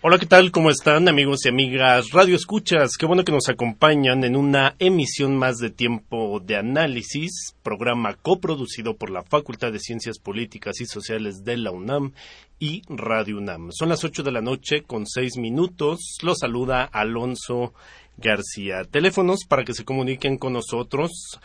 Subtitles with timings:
[0.00, 0.52] Hola, ¿qué tal?
[0.52, 2.96] ¿Cómo están amigos y amigas Radio Escuchas?
[2.96, 8.96] Qué bueno que nos acompañan en una emisión más de Tiempo de Análisis, programa coproducido
[8.96, 12.12] por la Facultad de Ciencias Políticas y Sociales de la UNAM
[12.60, 13.72] y Radio UNAM.
[13.72, 16.18] Son las ocho de la noche con seis minutos.
[16.22, 17.74] Los saluda Alonso
[18.18, 18.84] García.
[18.88, 21.40] Teléfonos para que se comuniquen con nosotros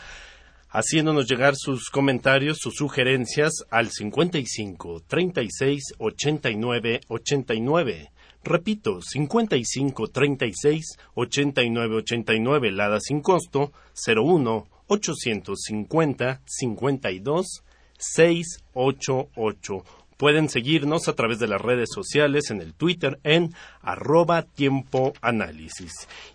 [0.70, 8.12] haciéndonos llegar sus comentarios, sus sugerencias al 55 36 89 89
[8.44, 13.72] Repito, 55 36 89 89, Lada sin costo,
[14.06, 17.64] 01 850 52
[17.98, 19.84] 688.
[20.18, 25.14] Pueden seguirnos a través de las redes sociales en el Twitter en arroba tiempo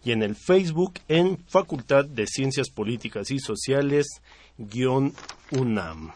[0.04, 4.06] y en el Facebook en Facultad de Ciencias Políticas y Sociales
[5.52, 6.12] UNAM.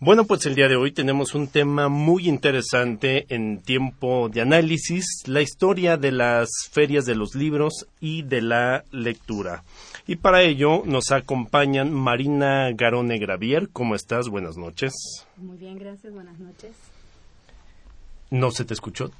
[0.00, 5.06] Bueno, pues el día de hoy tenemos un tema muy interesante en tiempo de análisis,
[5.26, 9.62] la historia de las ferias de los libros y de la lectura.
[10.06, 13.70] Y para ello nos acompañan Marina Garone Gravier.
[13.72, 14.28] ¿Cómo estás?
[14.28, 14.92] Buenas noches.
[15.36, 16.12] Muy bien, gracias.
[16.12, 16.72] Buenas noches.
[18.30, 19.12] ¿No se te escuchó?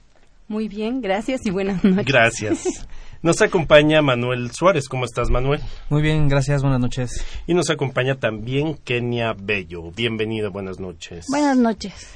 [0.48, 2.06] Muy bien, gracias y buenas noches.
[2.06, 2.86] Gracias.
[3.24, 4.86] Nos acompaña Manuel Suárez.
[4.86, 5.62] ¿Cómo estás, Manuel?
[5.88, 6.60] Muy bien, gracias.
[6.60, 7.24] Buenas noches.
[7.46, 9.90] Y nos acompaña también Kenia Bello.
[9.92, 11.24] Bienvenida, buenas noches.
[11.30, 12.14] Buenas noches.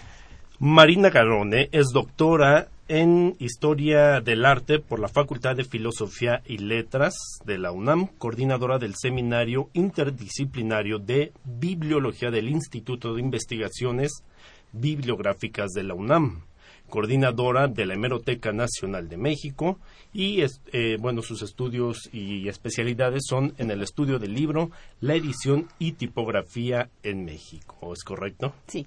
[0.59, 7.15] Marina Garone es doctora en Historia del Arte por la Facultad de Filosofía y Letras
[7.47, 14.25] de la UNAM, coordinadora del Seminario Interdisciplinario de Bibliología del Instituto de Investigaciones
[14.73, 16.43] Bibliográficas de la UNAM
[16.89, 19.79] coordinadora de la Hemeroteca Nacional de México
[20.13, 25.69] y eh, bueno sus estudios y especialidades son en el estudio del libro, la edición
[25.79, 27.93] y tipografía en México.
[27.93, 28.55] ¿Es correcto?
[28.67, 28.87] Sí.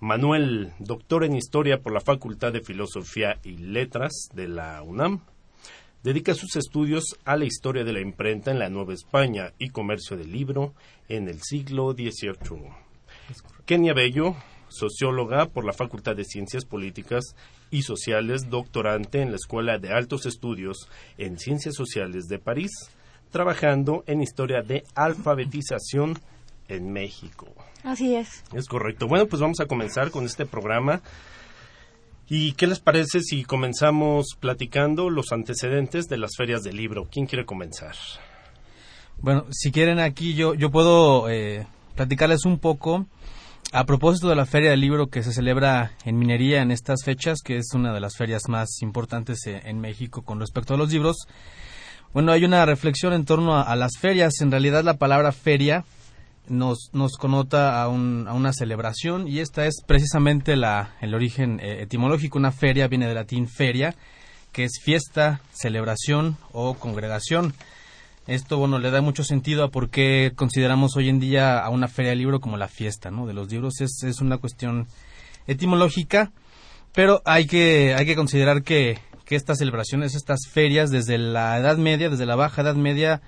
[0.00, 5.20] Manuel, doctor en historia por la Facultad de Filosofía y Letras de la UNAM.
[6.02, 10.16] Dedica sus estudios a la historia de la imprenta en la Nueva España y comercio
[10.16, 10.72] del libro
[11.10, 12.70] en el siglo XVIII.
[13.66, 14.34] Kenia Bello,
[14.70, 17.36] socióloga por la Facultad de Ciencias Políticas
[17.70, 20.88] y Sociales, doctorante en la Escuela de Altos Estudios
[21.18, 22.70] en Ciencias Sociales de París,
[23.30, 26.18] trabajando en historia de alfabetización
[26.68, 27.48] en México.
[27.82, 28.42] Así es.
[28.52, 29.06] Es correcto.
[29.06, 31.02] Bueno, pues vamos a comenzar con este programa.
[32.28, 37.08] ¿Y qué les parece si comenzamos platicando los antecedentes de las ferias del libro?
[37.10, 37.96] ¿Quién quiere comenzar?
[39.18, 41.66] Bueno, si quieren aquí yo, yo puedo eh,
[41.96, 43.06] platicarles un poco
[43.72, 47.38] a propósito de la Feria del Libro que se celebra en Minería en estas fechas,
[47.44, 50.92] que es una de las ferias más importantes e, en México con respecto a los
[50.92, 51.26] libros,
[52.12, 54.40] bueno, hay una reflexión en torno a, las ferias.
[54.40, 55.84] En realidad la palabra feria
[56.48, 62.36] nos, nos conota a, una celebración y esta es precisamente la, el origen eh, etimológico.
[62.36, 63.94] Una feria viene del latín feria,
[64.50, 67.54] que es fiesta, celebración o congregación.
[68.30, 71.88] Esto, bueno, le da mucho sentido a por qué consideramos hoy en día a una
[71.88, 73.26] feria de libro como la fiesta, ¿no?
[73.26, 74.86] De los libros es, es una cuestión
[75.48, 76.30] etimológica,
[76.94, 81.76] pero hay que, hay que considerar que, que estas celebraciones, estas ferias, desde la Edad
[81.76, 83.20] Media, desde la Baja Edad Media,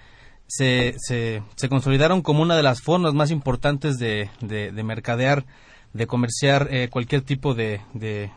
[0.47, 5.47] se, se, consolidaron como una de las formas más importantes de, de, mercadear,
[5.95, 8.31] de comerciar eh, cualquier tipo de, de,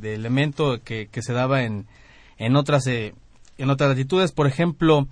[0.00, 1.88] elemento que, que, se daba en,
[2.38, 3.16] en, otras, eh,
[3.58, 4.30] en otras latitudes.
[4.30, 5.08] Por ejemplo,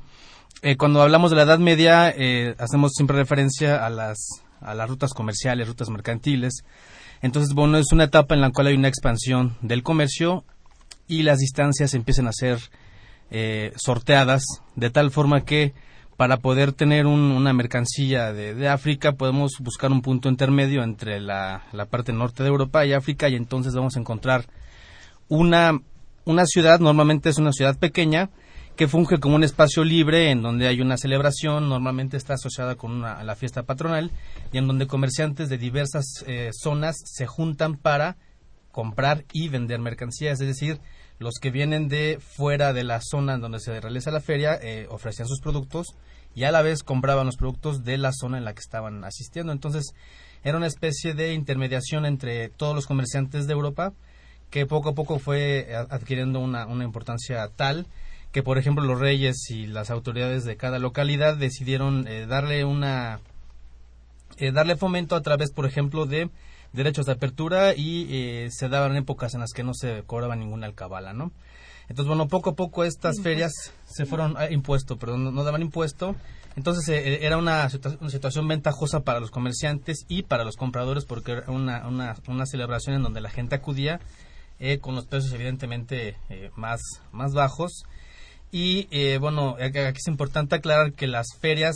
[0.62, 4.88] eh, cuando hablamos de la Edad Media, eh, hacemos siempre referencia a las, a las
[4.88, 6.62] rutas comerciales, rutas mercantiles.
[7.20, 10.44] Entonces, bueno, es una etapa en la cual hay una expansión del comercio
[11.08, 12.58] y las distancias empiezan a ser
[13.30, 14.44] eh, sorteadas
[14.76, 15.74] de tal forma que
[16.16, 21.64] para poder tener una mercancía de, de, África podemos buscar un punto intermedio entre la,
[21.72, 24.46] la, parte norte de Europa y África y entonces vamos a encontrar
[25.28, 25.80] una,
[26.24, 28.30] una ciudad, normalmente es una ciudad pequeña,
[28.76, 32.92] que funge como un espacio libre en donde hay una celebración, normalmente está asociada con
[32.92, 34.10] una, la fiesta patronal,
[34.52, 38.16] y en donde comerciantes de diversas eh, zonas se juntan para
[38.70, 40.80] comprar y vender mercancías, es decir,
[41.18, 44.86] los que vienen de fuera de la zona en donde se realiza la feria eh,
[44.90, 45.94] ofrecían sus productos
[46.34, 49.52] y a la vez compraban los productos de la zona en la que estaban asistiendo.
[49.52, 49.94] Entonces,
[50.42, 53.92] era una especie de intermediación entre todos los comerciantes de Europa
[54.50, 57.86] que poco a poco fue adquiriendo una, una importancia tal
[58.32, 63.20] que, por ejemplo, los reyes y las autoridades de cada localidad decidieron eh, darle una
[64.38, 66.30] eh, darle fomento a través, por ejemplo, de
[66.72, 70.66] derechos de apertura y eh, se daban épocas en las que no se cobraba ninguna
[70.66, 71.30] alcabala, ¿no?
[71.88, 73.52] Entonces, bueno, poco a poco estas ferias
[73.84, 76.16] se fueron ah, impuesto, perdón, no, daban impuesto.
[76.56, 77.68] Entonces era una,
[78.00, 82.46] una, situación ventajosa para los comerciantes y para los compradores porque era una, una, una
[82.46, 84.00] celebración en donde la gente acudía
[84.64, 86.80] eh, con los precios evidentemente eh, más,
[87.10, 87.84] más bajos.
[88.54, 91.74] Y eh, bueno, aquí es importante aclarar que las ferias,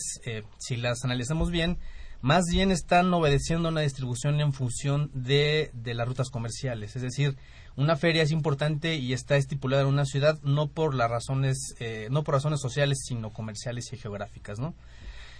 [0.58, 1.78] si las analizamos bien,
[2.20, 6.94] más bien están obedeciendo una distribución en función de, de, las rutas comerciales.
[6.94, 7.38] Es decir,
[7.76, 11.74] una feria es importante y está estipulada en una ciudad no por las razones,
[12.10, 14.74] no por razones sociales, sino comerciales y geográficas, ¿no?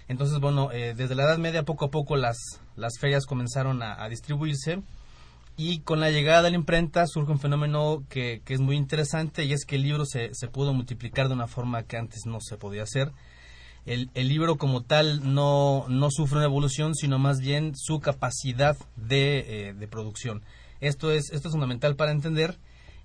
[0.07, 2.37] Entonces, bueno, desde la Edad Media poco a poco las,
[2.75, 4.81] las ferias comenzaron a distribuirse
[5.57, 9.53] y con la llegada de la imprenta surge un fenómeno que, es muy interesante y
[9.53, 12.57] es que el libro se, se, pudo multiplicar de una forma que antes no se
[12.57, 13.11] podía hacer.
[13.87, 18.77] El, el libro como tal no, no, sufre una evolución, sino más bien su capacidad
[18.97, 20.43] de, eh, producción.
[20.79, 22.59] Esto es, esto es fundamental para entender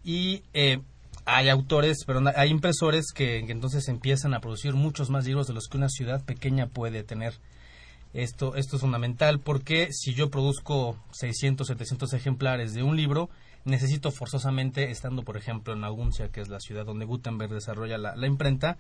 [0.05, 0.81] y eh,
[1.25, 5.55] hay autores, pero hay impresores que, que entonces empiezan a producir muchos más libros de
[5.55, 7.33] los que una ciudad pequeña puede tener.
[8.15, 13.31] Esto, esto es fundamental porque si yo produzco 600, 700 ejemplares de un libro,
[13.65, 18.27] necesito forzosamente, estando por ejemplo en Aguncia, que es la ciudad donde Gutenberg desarrolla la,
[18.27, 18.77] imprenta,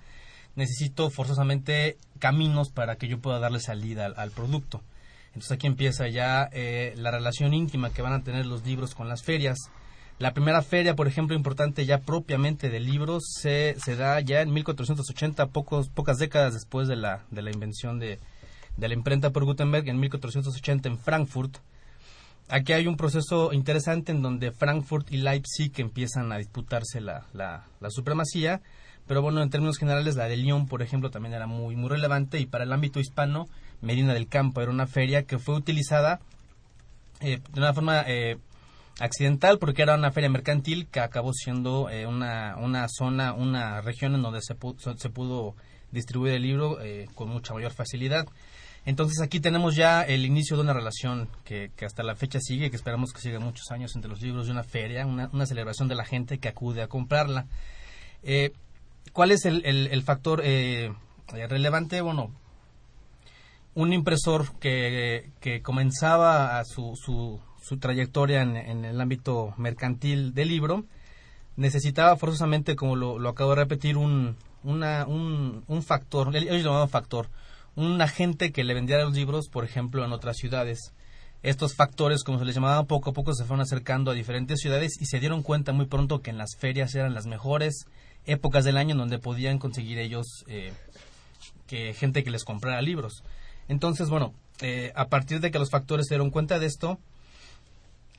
[0.54, 4.82] necesito forzosamente caminos para que yo pueda darle salida al, producto.
[5.28, 9.08] Entonces aquí empieza ya eh, la relación íntima que van a tener los libros con
[9.08, 9.56] las ferias.
[10.18, 14.52] La primera feria, por ejemplo, importante ya propiamente de libros, se, se da ya en
[14.52, 18.20] 1480, pocos, pocas décadas después de la, de la invención de,
[18.76, 21.58] de la imprenta por Gutenberg en 1480 en Frankfurt.
[22.48, 27.64] Aquí hay un proceso interesante en donde Frankfurt y Leipzig empiezan a disputarse la, la,
[27.88, 28.60] supremacía,
[29.06, 32.40] pero bueno, en términos generales la de Lyon, por ejemplo, también era muy, muy relevante
[32.40, 33.48] y para el ámbito hispano,
[33.80, 36.20] Medina del Campo era una feria que fue utilizada
[37.20, 38.38] eh, de una forma eh,
[39.00, 44.14] accidental porque era una feria mercantil que acabó siendo eh, una, una zona, una región
[44.14, 44.56] en donde se,
[44.96, 45.54] se pudo
[45.90, 46.78] distribuir el libro
[47.14, 48.26] con mucha mayor facilidad.
[48.84, 52.76] Entonces aquí tenemos ya el inicio de una relación que, hasta la fecha sigue, que
[52.76, 56.04] esperamos que siga muchos años entre los libros de una feria, una, celebración de la
[56.04, 57.46] gente que acude a comprarla.
[58.24, 58.52] Eh,
[59.12, 60.92] ¿Cuál es el, factor eh,
[61.48, 62.00] relevante?
[62.00, 62.32] Bueno,
[63.74, 65.30] un impresor que,
[65.62, 70.84] comenzaba su, su, trayectoria en, el ámbito mercantil del libro
[71.56, 77.28] necesitaba forzosamente, como lo, acabo de repetir, un, un, un factor, ellos llamaban factor,
[77.74, 80.92] un agente que le vendiera los libros, por ejemplo, en otras ciudades.
[81.42, 84.92] Estos factores, como se les llamaba, poco a poco se fueron acercando a diferentes ciudades
[85.00, 87.86] y se dieron cuenta muy pronto que en las ferias eran las mejores
[88.26, 90.72] épocas del año en donde podían conseguir ellos eh,
[91.66, 93.24] que gente que les comprara libros.
[93.68, 96.98] Entonces, bueno, eh, a partir de que los factores se dieron cuenta de esto,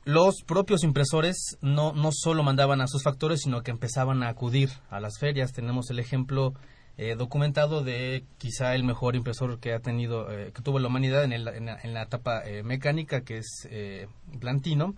[0.04, 4.70] los propios impresores no, no solo mandaban a sus factores, sino que empezaban a acudir
[4.90, 5.54] a las ferias.
[5.54, 6.54] Tenemos el ejemplo
[6.96, 11.24] eh, documentado de quizá el mejor impresor que ha tenido, eh, que tuvo la humanidad
[11.24, 13.68] en, en, la, etapa eh, mecánica, que es
[14.40, 14.94] Plantino.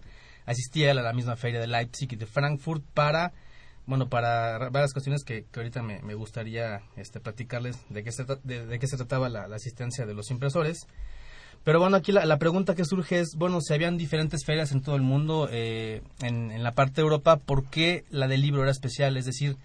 [0.45, 3.31] Asistía a la, misma feria de Leipzig y de Frankfurt para,
[3.85, 8.87] bueno, para varias cuestiones que, ahorita me, gustaría este, platicarles de qué se, de, qué
[8.87, 10.87] se trataba la, asistencia de los impresores.
[11.63, 14.97] Pero bueno, aquí la, pregunta que surge es, bueno, si habían diferentes ferias en todo
[14.97, 19.15] el mundo, en, en la parte de Europa, ¿por qué la del libro era especial?
[19.15, 19.55] Es decir,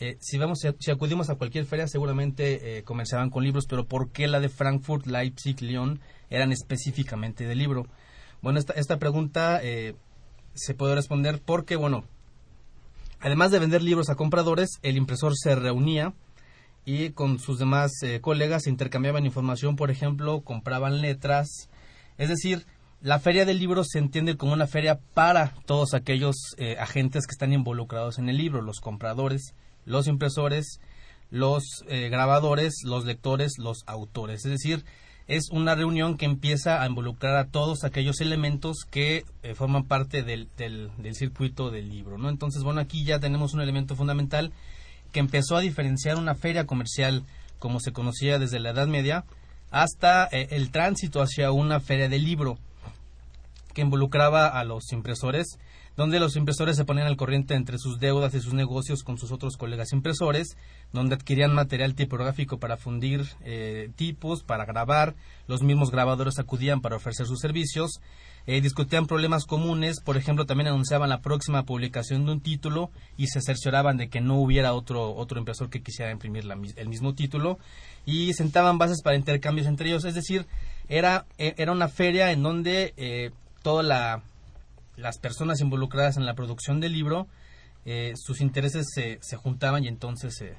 [0.00, 4.12] eh, si vamos si acudimos a cualquier feria seguramente eh, comenzaban con libros pero por
[4.12, 5.98] qué la de Frankfurt Leipzig Lyon
[6.30, 7.88] eran específicamente de libro
[8.40, 9.96] bueno esta esta pregunta eh,
[10.54, 12.04] se puede responder porque bueno
[13.18, 16.14] además de vender libros a compradores el impresor se reunía
[16.84, 17.90] y con sus demás
[18.20, 21.68] colegas intercambiaban información por ejemplo compraban letras.
[22.16, 22.66] Es decir
[23.02, 26.36] la feria del libro se entiende como una feria para todos aquellos
[26.78, 29.54] agentes que están involucrados en el libro, los compradores,
[29.88, 30.80] los impresores,
[31.30, 34.44] los eh, grabadores, los lectores, los autores.
[34.44, 34.84] Es decir,
[35.26, 40.22] es una reunión que empieza a involucrar a todos aquellos elementos que eh, forman parte
[40.22, 42.16] del, del, circuito del libro.
[42.18, 42.28] ¿no?
[42.28, 44.52] Entonces, bueno, aquí ya tenemos un elemento fundamental
[45.12, 47.24] que empezó a diferenciar una feria comercial
[47.58, 49.24] como se conocía desde la Edad Media
[49.70, 52.58] hasta eh, el tránsito hacia una feria del libro
[53.74, 55.58] que involucraba a los impresores
[55.98, 59.32] donde los impresores se ponían al corriente entre sus deudas y sus negocios con sus
[59.32, 60.56] otros colegas impresores,
[60.92, 65.16] donde adquirían material tipográfico para fundir eh, tipos, para grabar,
[65.48, 68.00] los mismos grabadores acudían para ofrecer sus servicios,
[68.46, 73.26] eh, discutían problemas comunes, por ejemplo, también anunciaban la próxima publicación de un título y
[73.26, 76.44] se cercioraban de que no hubiera otro, otro impresor que quisiera imprimir
[76.76, 77.58] el mismo título
[78.06, 80.46] y sentaban bases para intercambios entre ellos, es decir,
[80.88, 83.32] era, e, era una feria en donde eh,
[83.64, 84.22] toda la
[84.98, 87.28] las personas involucradas en la producción del libro
[87.84, 90.54] eh, sus intereses se, se, juntaban y entonces se,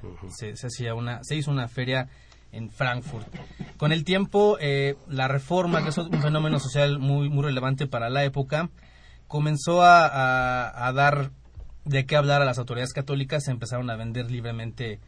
[0.56, 2.08] se, hacía una se hizo una feria
[2.50, 3.28] en Frankfurt.
[3.76, 8.10] Con el tiempo eh, la reforma que es un fenómeno social muy muy relevante para
[8.10, 8.70] la época
[9.28, 11.30] comenzó a, a, dar
[11.84, 14.98] de qué hablar a las autoridades católicas se empezaron a vender libremente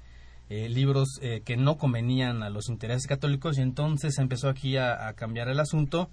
[0.48, 5.08] eh, libros que no convenían a los intereses católicos y entonces se empezó aquí a,
[5.08, 6.08] a cambiar el asunto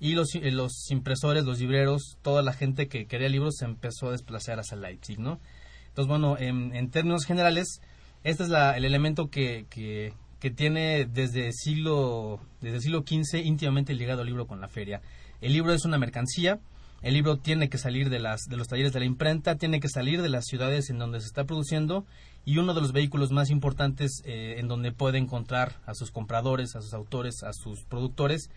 [0.00, 4.12] y los, los impresores, los libreros, toda la gente que quería libros se empezó a
[4.12, 5.40] desplazar hacia Leipzig, ¿no?
[5.88, 7.80] Entonces, bueno, en, términos generales,
[8.22, 10.12] este es la, el elemento que, que,
[10.50, 15.02] tiene desde siglo, desde el siglo XV íntimamente ligado al libro con la feria.
[15.40, 16.60] El libro es una mercancía,
[17.02, 19.88] el libro tiene que salir de, las, de los talleres de la imprenta, tiene que
[19.88, 22.06] salir de las ciudades en donde se está produciendo
[22.44, 26.76] y uno de los vehículos más importantes eh, en donde puede encontrar a sus compradores,
[26.76, 28.50] a sus autores, a sus productores,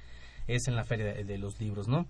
[0.55, 2.08] es en la Feria de, los Libros, ¿no?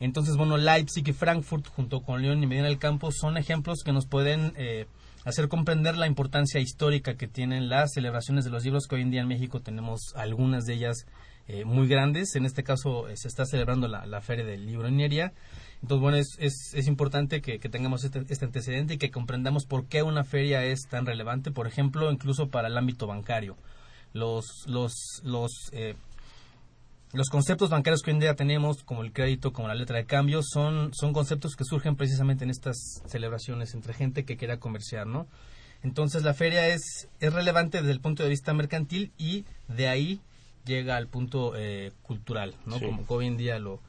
[0.00, 3.92] Entonces, bueno, Leipzig y Frankfurt, junto con León y Medina del Campo, son ejemplos que
[3.92, 4.86] nos pueden eh,
[5.24, 9.10] hacer comprender la importancia histórica que tienen las celebraciones de los libros, que hoy en
[9.10, 11.06] día en México tenemos algunas de ellas
[11.48, 12.34] eh, muy grandes.
[12.36, 15.32] En este caso, eh, se está celebrando la, Feria del Libro en Nieria.
[15.82, 20.02] Entonces, bueno, es, es, importante que, tengamos este, este, antecedente y que comprendamos por qué
[20.02, 23.56] una feria es tan relevante, por ejemplo, incluso para el ámbito bancario.
[24.12, 25.72] Los, los, los
[27.12, 30.06] los conceptos bancarios que hoy en día tenemos, como el crédito, como la letra de
[30.06, 35.06] cambio, son, son conceptos que surgen precisamente en estas celebraciones entre gente que quiera comerciar,
[35.06, 35.26] ¿no?
[35.82, 40.20] Entonces la feria es, es relevante desde el punto de vista mercantil y de ahí
[40.64, 42.80] llega al punto eh, cultural, ¿no?
[42.80, 43.80] Como hoy en día lo,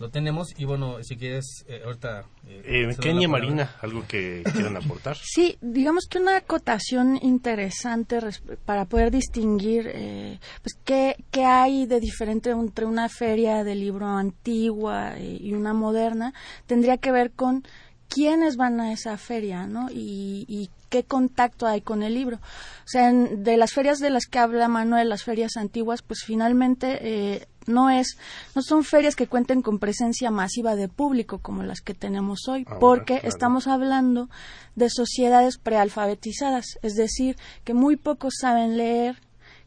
[0.00, 2.24] lo tenemos y bueno, si quieres, eh, ahorita...
[2.48, 5.16] Eh, eh Kenia Marina, ¿algo que quieran aportar?
[5.22, 8.18] Sí, digamos que una acotación interesante
[8.64, 14.06] para poder distinguir eh, pues qué, qué, hay de diferente entre una feria de libro
[14.06, 16.32] antigua y una moderna,
[16.66, 17.62] tendría que ver con
[18.08, 19.90] quiénes van a esa feria, ¿no?
[19.90, 22.36] Y, y qué contacto hay con el libro.
[22.36, 26.98] O sea, de las ferias de las que habla Manuel, las ferias antiguas, pues finalmente
[27.00, 28.18] eh, no es
[28.54, 32.64] no son ferias que cuenten con presencia masiva de público como las que tenemos hoy
[32.80, 34.28] porque estamos hablando
[34.76, 39.20] de sociedades prealfabetizadas es decir que muy pocos saben leer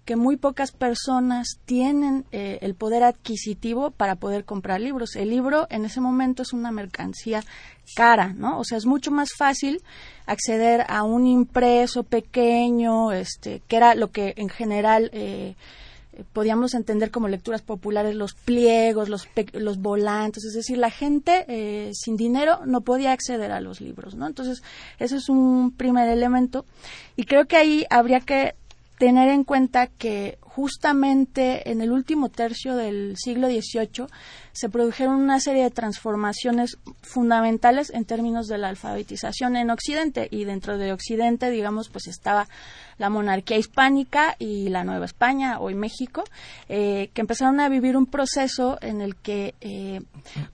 [0.06, 5.16] que muy pocas personas tienen eh, el poder adquisitivo para poder comprar libros.
[5.16, 7.44] El libro en ese momento es una mercancía
[7.96, 8.60] cara, ¿no?
[8.60, 9.82] O sea, es mucho más fácil
[10.26, 15.56] acceder a un impreso pequeño, este, que era lo que en general eh,
[16.34, 21.92] podíamos entender como lecturas populares los pliegos, los, los volantes, es decir, la gente eh,
[21.94, 24.28] sin dinero no podía acceder a los libros, ¿no?
[24.28, 24.64] Entonces,
[25.00, 26.66] eso es un primer elemento
[27.16, 28.56] y creo que ahí habría que
[29.04, 34.08] tener en cuenta que justamente en el último tercio del siglo XVIII
[34.54, 40.46] se produjeron una serie de transformaciones fundamentales en términos de la alfabetización en Occidente y
[40.46, 42.48] dentro de Occidente, digamos, pues estaba
[42.98, 46.24] la monarquía hispánica y la Nueva España, hoy México,
[46.70, 50.02] eh, que empezaron a vivir un proceso en el que, eh,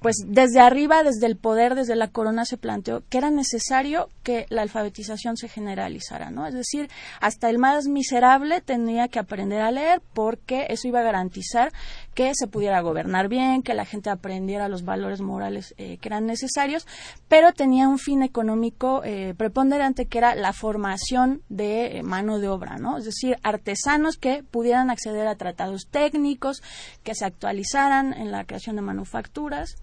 [0.01, 4.45] pues desde arriba, desde el poder, desde la corona, se planteó que era necesario que
[4.49, 6.47] la alfabetización se generalizara, ¿no?
[6.47, 6.89] Es decir,
[7.19, 11.71] hasta el más miserable tenía que aprender a leer porque eso iba a garantizar
[12.13, 16.25] que se pudiera gobernar bien, que la gente aprendiera los valores morales eh, que eran
[16.25, 16.87] necesarios,
[17.27, 19.01] pero tenía un fin económico
[19.37, 22.97] preponderante que era la formación de mano de obra, ¿no?
[22.97, 26.61] Es decir, artesanos que pudieran acceder a tratados técnicos,
[27.03, 29.75] que se actualizaran en la creación de manufacturas.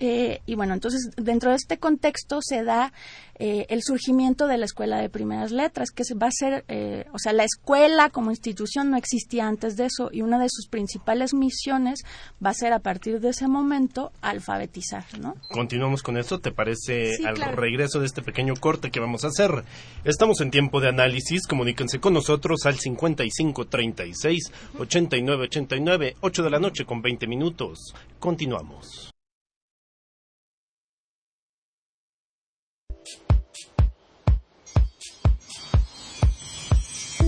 [0.00, 2.92] Eh, y bueno, entonces dentro de este contexto se da
[3.40, 7.18] eh, el surgimiento de la Escuela de Primeras Letras, que va a ser, eh, o
[7.18, 11.34] sea, la escuela como institución no existía antes de eso y una de sus principales
[11.34, 12.00] misiones
[12.44, 15.36] va a ser a partir de ese momento alfabetizar, ¿no?
[15.50, 19.64] Continuamos con esto, ¿te parece al regreso de este pequeño corte que vamos a hacer?
[20.04, 26.84] Estamos en tiempo de análisis, comuníquense con nosotros al 5536 8989, 8 de la noche
[26.84, 27.94] con 20 minutos.
[28.18, 29.12] Continuamos.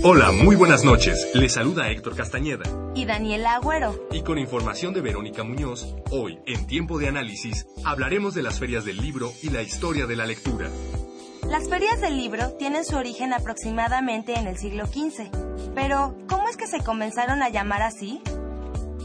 [0.02, 1.28] Hola, muy buenas noches.
[1.35, 2.64] Les saluda Héctor Castañeda.
[2.95, 4.09] Y Daniela Agüero.
[4.11, 8.87] Y con información de Verónica Muñoz, hoy, en Tiempo de Análisis, hablaremos de las ferias
[8.87, 10.71] del libro y la historia de la lectura.
[11.47, 15.28] Las ferias del libro tienen su origen aproximadamente en el siglo XV.
[15.75, 18.23] Pero, ¿cómo es que se comenzaron a llamar así?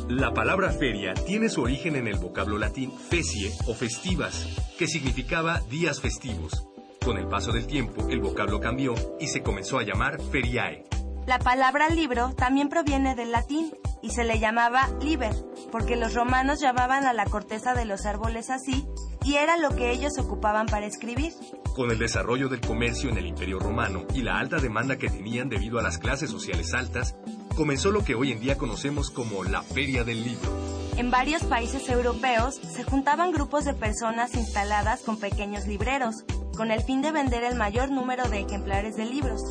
[0.08, 4.48] La palabra feria tiene su origen en el vocablo latín fecie o festivas,
[4.80, 6.66] que significaba días festivos.
[7.06, 10.86] Con el paso del tiempo, el vocablo cambió y se comenzó a llamar feriae.
[11.28, 13.72] La palabra libro también proviene del latín
[14.02, 15.36] y se le llamaba liber,
[15.72, 18.88] porque los romanos llamaban a la corteza de los árboles así
[19.24, 21.32] y era lo que ellos ocupaban para escribir.
[21.76, 25.48] Con el desarrollo del comercio en el Imperio Romano y la alta demanda que tenían
[25.48, 27.16] debido a las clases sociales altas,
[27.56, 30.50] comenzó lo que hoy en día conocemos como la Feria del Libro.
[30.98, 36.24] En varios países europeos se juntaban grupos de personas instaladas con pequeños libreros,
[36.56, 39.44] con el fin de vender el mayor número de ejemplares de libros.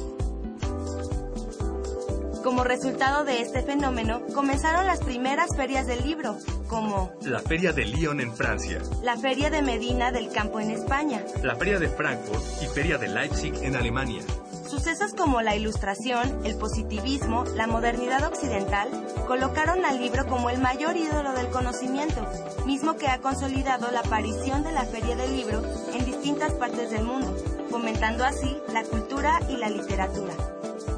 [2.44, 6.36] Como resultado de este fenómeno, comenzaron las primeras ferias del libro,
[6.68, 11.24] como la Feria de Lyon en Francia, la Feria de Medina del Campo en España,
[11.42, 14.20] la Feria de Frankfurt y Feria de Leipzig en Alemania.
[14.68, 18.90] Sucesos como la ilustración, el positivismo, la modernidad occidental,
[19.26, 22.26] colocaron al libro como el mayor ídolo del conocimiento,
[22.66, 25.62] mismo que ha consolidado la aparición de la Feria del Libro
[25.94, 27.34] en distintas partes del mundo,
[27.70, 30.34] fomentando así la cultura y la literatura.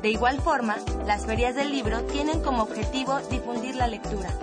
[0.06, 4.38] De igual forma, las ferias del libro tienen como objetivo difundir la lectura.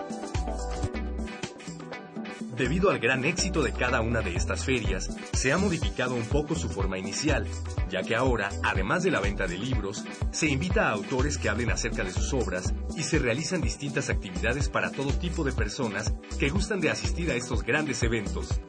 [2.58, 6.55] Debido al gran éxito de cada una de estas ferias, se ha modificado un poco
[6.55, 7.48] su forma inicial,
[7.89, 11.72] ya que ahora, además de la venta de libros, se invita a autores que hablen
[11.72, 16.50] acerca de sus obras y se realizan distintas actividades para todo tipo de personas que
[16.50, 18.60] gustan de asistir a estos grandes eventos.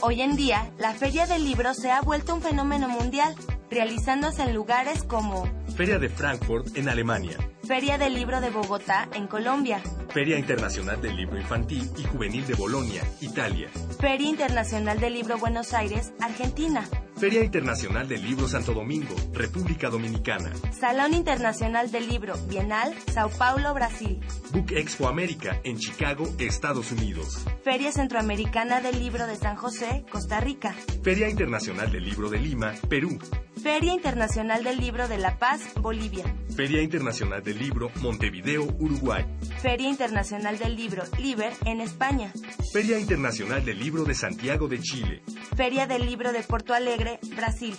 [0.00, 3.36] Hoy en día, la Feria del Libro se ha vuelto un fenómeno mundial,
[3.70, 9.26] realizándose en lugares como Feria de Frankfurt en Alemania, Feria del Libro de Bogotá en
[9.26, 9.80] Colombia,
[10.12, 13.68] Feria Internacional del Libro Infantil y Juvenil de Bolonia, Italia,
[14.00, 20.52] Feria Internacional del Libro Buenos Aires, Argentina, Feria Internacional del Libro Santo Domingo, República Dominicana,
[20.70, 24.20] Salón Internacional del Libro Bienal, Sao Paulo, Brasil,
[24.52, 30.38] Book Expo América en Chicago, Estados Unidos, Feria Centroamericana del Libro de San José, Costa
[30.38, 33.18] Rica, Feria Internacional del Libro de Lima, Perú,
[33.58, 36.24] Feria Internacional del Libro de La Paz, Bolivia.
[36.54, 39.24] Feria Internacional del Libro, Montevideo, Uruguay.
[39.60, 42.32] Feria Internacional del Libro, Liber, en España.
[42.72, 45.22] Feria Internacional del Libro de Santiago de Chile.
[45.56, 47.76] Feria del Libro de Porto Alegre, Brasil.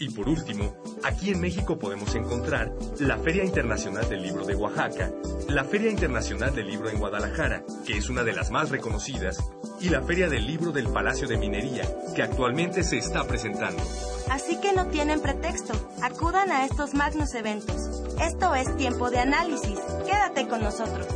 [0.00, 5.10] Y por último, aquí en México podemos encontrar la Feria Internacional del Libro de Oaxaca,
[5.48, 9.38] la Feria Internacional del Libro en Guadalajara, que es una de las más reconocidas,
[9.80, 11.82] y la Feria del Libro del Palacio de Minería,
[12.14, 13.82] que actualmente se está presentando.
[14.30, 18.04] Así que no tienen pretexto, acudan a estos magnos eventos.
[18.20, 21.06] Esto es tiempo de análisis, quédate con nosotros.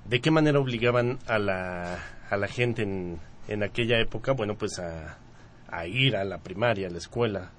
[0.07, 4.81] de qué manera obligaban a la, a la gente en, en aquella época, bueno, pues
[4.81, 5.19] a,
[5.69, 7.53] a ir a la primaria, a la escuela,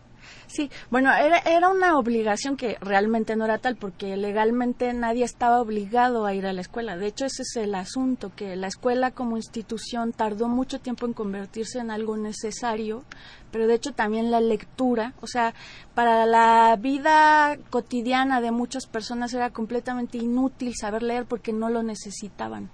[0.47, 5.59] Sí, bueno, era, era una obligación que realmente no era tal porque legalmente nadie estaba
[5.59, 6.95] obligado a ir a la escuela.
[6.97, 11.13] De hecho, ese es el asunto, que la escuela como institución tardó mucho tiempo en
[11.13, 13.03] convertirse en algo necesario,
[13.51, 15.53] pero de hecho también la lectura, o sea,
[15.93, 21.83] para la vida cotidiana de muchas personas era completamente inútil saber leer porque no lo
[21.83, 22.69] necesitaban.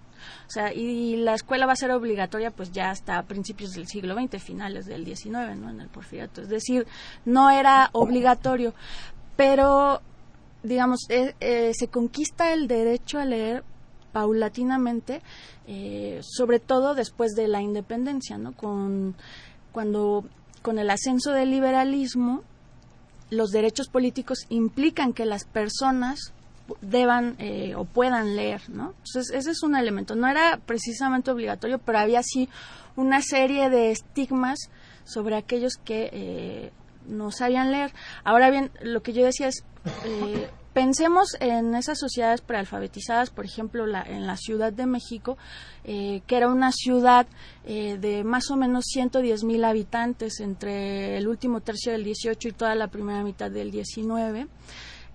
[0.47, 4.15] O sea, y la escuela va a ser obligatoria pues ya hasta principios del siglo
[4.15, 5.69] XX, finales del XIX, ¿no?
[5.69, 6.41] En el porfiriato.
[6.41, 6.85] Es decir,
[7.25, 8.73] no era obligatorio,
[9.35, 10.01] pero
[10.63, 13.63] digamos, eh, eh, se conquista el derecho a leer
[14.11, 15.21] paulatinamente,
[15.67, 18.53] eh, sobre todo después de la independencia, ¿no?
[18.53, 19.15] Con,
[19.71, 20.25] cuando
[20.61, 22.43] con el ascenso del liberalismo,
[23.29, 26.33] los derechos políticos implican que las personas
[26.81, 28.93] deban eh, o puedan leer, ¿no?
[29.05, 30.15] Entonces, ese es un elemento.
[30.15, 32.49] No era precisamente obligatorio, pero había sí
[32.95, 34.69] una serie de estigmas
[35.03, 36.71] sobre aquellos que eh,
[37.07, 37.91] no sabían leer.
[38.23, 39.63] Ahora bien, lo que yo decía es,
[40.05, 45.37] eh, pensemos en esas sociedades prealfabetizadas, por ejemplo, la, en la Ciudad de México,
[45.83, 47.25] que era una ciudad
[47.65, 52.75] de más o menos 110 mil habitantes entre el último tercio del 18 y toda
[52.75, 54.47] la primera mitad del 19.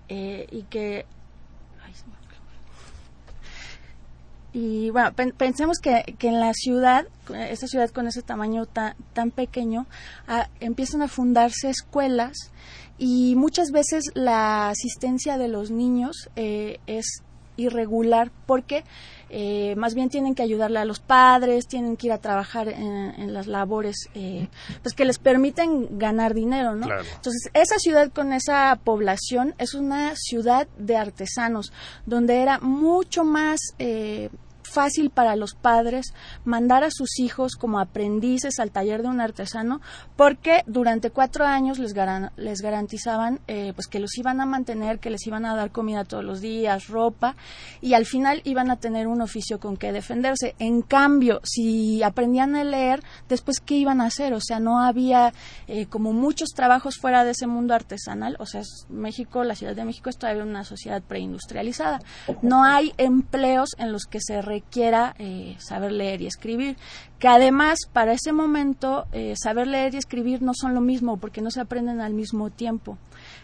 [0.09, 1.05] y que
[4.57, 9.29] Y bueno, pensemos que, que, en la ciudad, esa ciudad con ese tamaño tan, tan
[9.29, 9.85] pequeño,
[10.29, 12.37] ah, empiezan a fundarse escuelas
[12.97, 17.21] y muchas veces la asistencia de los niños eh, es
[17.57, 18.85] irregular porque
[19.29, 23.33] eh, más bien tienen que ayudarle a los padres, tienen que ir a trabajar en,
[23.33, 24.47] las labores eh,
[24.81, 26.85] pues que les permiten ganar dinero, ¿no?
[26.85, 31.73] Entonces, esa ciudad con esa población es una ciudad de artesanos,
[32.05, 34.29] donde era mucho más eh,
[34.75, 39.79] fácil para los padres mandar a sus hijos como aprendices al taller de un artesano
[40.17, 41.93] porque durante cuatro años les,
[42.35, 46.03] les garantizaban eh, pues que los iban a mantener, que les iban a dar comida
[46.03, 47.35] todos los días, ropa
[47.81, 50.55] y al final iban a tener un oficio con que defenderse.
[50.59, 55.31] En cambio, si aprendían a leer, después qué iban a hacer, o sea, no había
[55.67, 59.85] eh, como muchos trabajos fuera de ese mundo artesanal, o sea, México, la Ciudad de
[59.85, 62.01] México es todavía una sociedad preindustrializada.
[62.41, 66.77] No hay empleos en los que se requiere quiera eh, saber leer y escribir.
[67.19, 71.41] Que además, para ese momento, eh, saber leer y escribir no son lo mismo porque
[71.41, 72.97] no se aprenden al mismo tiempo.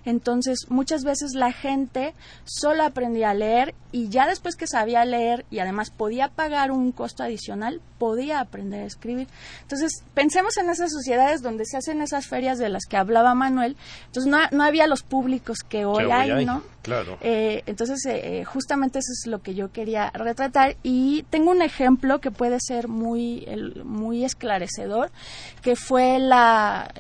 [0.06, 2.14] Entonces, muchas veces la gente
[2.46, 6.92] solo aprendía a leer y ya después que sabía leer y además podía pagar un
[6.92, 9.28] costo adicional, podía aprender a escribir.
[9.62, 13.76] Entonces, pensemos en esas sociedades donde se hacen esas ferias de las que hablaba Manuel.
[14.08, 16.64] Entonces, no, había los públicos que hoy, hay, ¿no?
[16.82, 17.18] Claro.
[17.22, 21.62] Eh, entonces, eh, eh, justamente eso es lo que yo quería retratar y tengo un
[21.62, 23.46] ejemplo que puede ser muy,
[23.84, 25.12] muy esclarecedor,
[25.62, 26.92] que fue la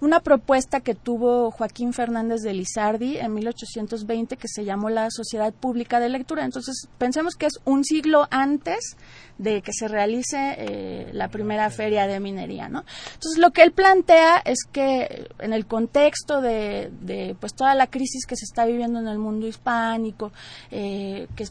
[0.00, 5.52] una propuesta que tuvo Joaquín Fernández de Lizardi en 1820 que se llamó la Sociedad
[5.52, 6.44] Pública de Lectura.
[6.44, 8.96] Entonces, pensemos que es un siglo antes
[9.38, 12.84] de que se realice eh, la primera feria de minería, ¿no?
[13.14, 18.26] Entonces, lo que él plantea es que en el contexto de, pues toda la crisis
[18.26, 20.32] que se está viviendo en el mundo hispánico,
[20.70, 21.44] eh, que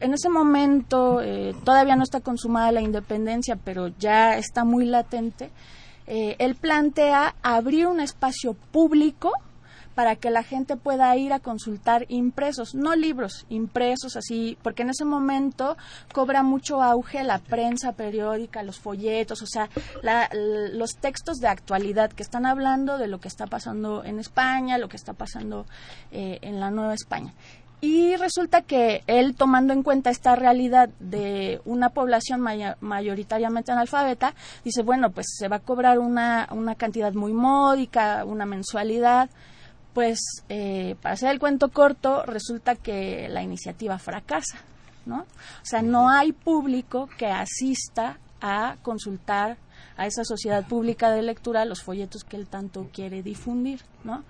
[0.00, 5.50] en ese momento eh, todavía no está consumada la independencia, pero ya está muy latente.
[6.06, 9.32] Eh, él plantea abrir un espacio público
[9.94, 14.90] para que la gente pueda ir a consultar impresos, no libros, impresos así, porque en
[14.90, 15.76] ese momento
[16.12, 19.68] cobra mucho auge la prensa periódica, los folletos, o sea,
[20.32, 24.88] los textos de actualidad que están hablando de lo que está pasando en España, lo
[24.88, 25.66] que está pasando
[26.10, 27.32] eh, en la Nueva España.
[27.84, 32.40] Y resulta que él, tomando en cuenta esta realidad de una población
[32.80, 38.46] mayoritariamente analfabeta, dice, bueno, pues se va a cobrar una, una cantidad muy módica, una
[38.46, 39.28] mensualidad.
[39.92, 40.18] Pues,
[40.48, 44.60] eh, para hacer el cuento corto, resulta que la iniciativa fracasa,
[45.04, 45.18] ¿no?
[45.18, 49.58] O sea, no hay público que asista a consultar
[49.98, 54.24] a esa sociedad pública de lectura los folletos que él tanto quiere difundir, ¿no?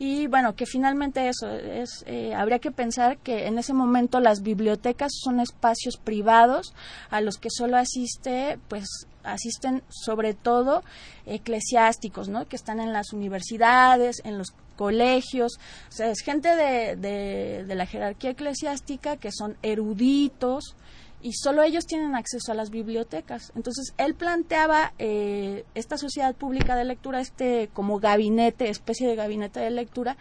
[0.00, 4.40] Y bueno que finalmente eso es eh, habría que pensar que en ese momento las
[4.40, 6.72] bibliotecas son espacios privados
[7.10, 10.82] a los que solo asiste pues asisten sobre todo
[11.26, 15.58] eclesiásticos no que están en las universidades en los colegios.
[15.90, 20.74] O sea es gente de, de, de la jerarquía eclesiástica que son eruditos
[21.22, 23.52] y solo ellos tienen acceso a las bibliotecas.
[23.54, 29.60] Entonces, él planteaba eh, esta sociedad pública de lectura, este como gabinete, especie de gabinete
[29.60, 30.16] de lectura,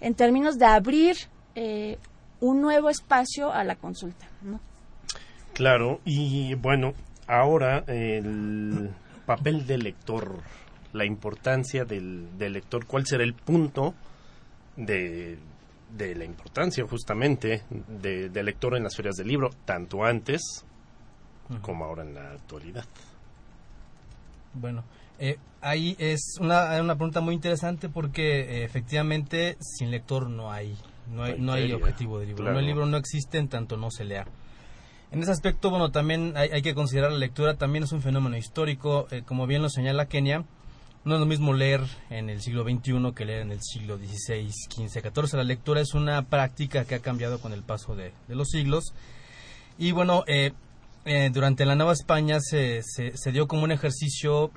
[0.00, 1.16] en términos de abrir
[1.54, 1.98] eh,
[2.40, 4.26] un nuevo espacio a la consulta.
[5.52, 6.94] Claro, y bueno,
[7.26, 8.90] ahora el
[9.26, 10.38] papel del lector,
[10.92, 13.94] la importancia del, del lector, ¿cuál será el punto
[14.76, 15.38] de
[15.96, 20.64] de la importancia justamente de, lector en las ferias del libro, tanto antes
[21.62, 22.84] como ahora en la actualidad.
[24.54, 24.84] Bueno,
[25.18, 30.76] eh, ahí es una, una pregunta muy interesante porque eh, efectivamente sin lector no hay
[31.10, 32.52] no hay, no hay objetivo de libro.
[32.52, 34.26] No, el libro no existe en tanto no se lea.
[35.10, 39.08] En ese aspecto, bueno, también hay, que considerar la lectura, también es un fenómeno histórico,
[39.10, 40.44] eh, como bien lo señala Kenia,
[41.04, 44.50] no es lo mismo leer en el siglo XXI que leer en el siglo XVI,
[44.50, 45.34] XV, XIV.
[45.34, 48.92] La lectura es una práctica que ha cambiado con el paso de, los siglos.
[49.78, 50.52] Y bueno, eh,
[51.06, 54.50] eh, durante la Nueva España se, se, dio como un ejercicio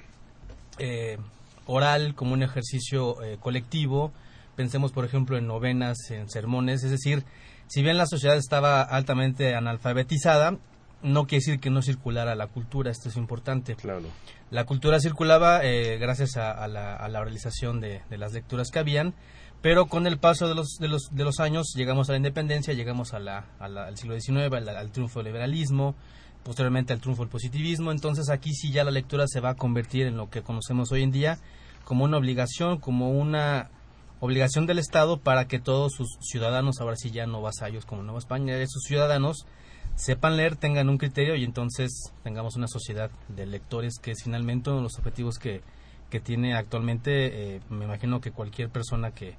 [0.79, 1.17] eh,
[1.65, 4.11] oral, como un ejercicio colectivo.
[4.57, 6.83] Pensemos, por ejemplo, en novenas, en sermones.
[6.83, 7.23] Es decir,
[7.67, 10.57] si bien la sociedad estaba altamente analfabetizada,
[11.03, 13.75] no quiere decir que no circulara la cultura, esto es importante.
[13.75, 14.07] Claro.
[14.53, 19.15] La cultura circulaba eh, gracias a, la, a, realización de, las lecturas que habían,
[19.63, 22.75] pero con el paso de los, de los, de los años llegamos a la independencia,
[22.75, 25.95] llegamos la, al siglo XIX, al, triunfo del liberalismo,
[26.43, 30.05] posteriormente al triunfo del positivismo, entonces aquí sí ya la lectura se va a convertir
[30.05, 31.39] en lo que conocemos hoy en día
[31.83, 33.71] como una obligación, como una
[34.19, 38.19] obligación del Estado para que todos sus ciudadanos, ahora sí ya no vasallos como Nueva
[38.19, 39.47] España, esos ciudadanos
[39.95, 44.69] sepan leer, tengan un criterio y entonces tengamos una sociedad de lectores que es finalmente
[44.69, 45.61] uno de los objetivos que,
[46.09, 49.35] que tiene actualmente, eh, me imagino que cualquier persona que,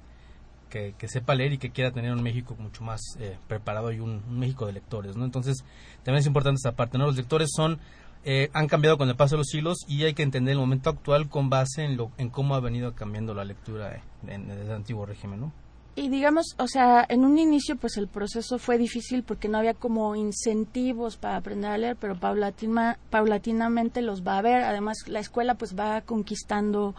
[0.69, 4.21] que, sepa leer y que quiera tener un México mucho más eh, preparado y un,
[4.37, 5.23] México de lectores, ¿no?
[5.23, 5.63] Entonces,
[6.03, 7.05] también es importante esta parte, ¿no?
[7.05, 7.79] Los lectores son,
[8.25, 10.89] eh, han cambiado con el paso de los siglos y hay que entender el momento
[10.89, 14.71] actual con base en, lo, en cómo ha venido cambiando la lectura en, en el
[14.71, 15.64] antiguo régimen, ¿no?
[15.97, 19.73] Y digamos, o sea, en un inicio pues el proceso fue difícil porque no había
[19.73, 24.63] como incentivos para aprender a leer, pero paulatinamente los va a haber.
[24.63, 26.95] Además, la escuela pues va conquistando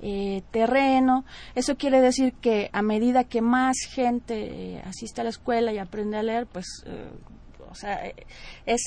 [0.00, 1.24] eh, terreno.
[1.54, 5.78] Eso quiere decir que a medida que más gente eh, asiste a la escuela y
[5.78, 7.08] aprende a leer, pues, eh,
[7.70, 8.00] o sea,
[8.66, 8.82] es,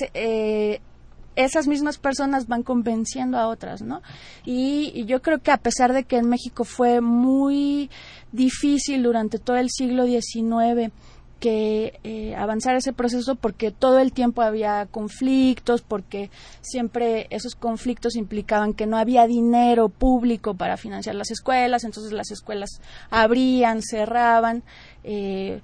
[1.35, 4.01] esas mismas personas van convenciendo a otras, ¿no?
[4.45, 7.89] Y, yo creo que a pesar de que en México fue muy
[8.31, 10.91] difícil durante todo el siglo XIX
[11.39, 18.15] que eh, avanzar ese proceso porque todo el tiempo había conflictos, porque siempre esos conflictos
[18.15, 24.63] implicaban que no había dinero público para financiar las escuelas, entonces las escuelas abrían, cerraban,
[25.03, 25.59] eh,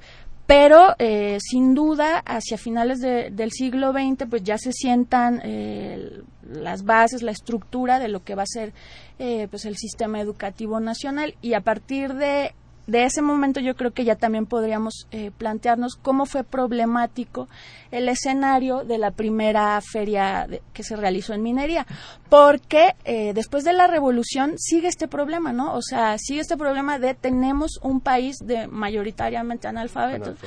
[0.50, 6.86] pero eh, sin duda hacia finales del siglo XX pues ya se sientan eh, las
[6.86, 8.74] bases, la estructura de lo que va a ser
[9.20, 11.36] eh, pues el sistema educativo nacional.
[11.44, 12.56] Y a partir de
[12.90, 17.48] de ese momento yo creo que ya también podríamos eh, plantearnos cómo fue problemático
[17.92, 21.88] el escenario de la primera feria que se realizó en minería,
[22.30, 25.74] porque eh, después de la revolución sigue este problema, ¿no?
[25.74, 30.38] O sea, sigue este problema de tenemos un país de mayoritariamente analfabetos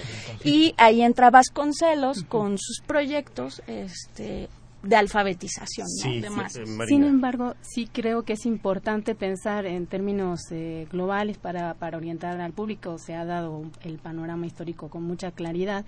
[0.45, 4.49] y ahí entra Vasconcelos con sus proyectos, este
[4.83, 5.87] de alfabetización.
[6.23, 6.49] ¿no?
[6.87, 12.41] Sin embargo, sí creo que es importante pensar en términos eh, globales para, para orientar
[12.41, 12.99] al público.
[12.99, 15.85] Se ha dado el panorama histórico con mucha claridad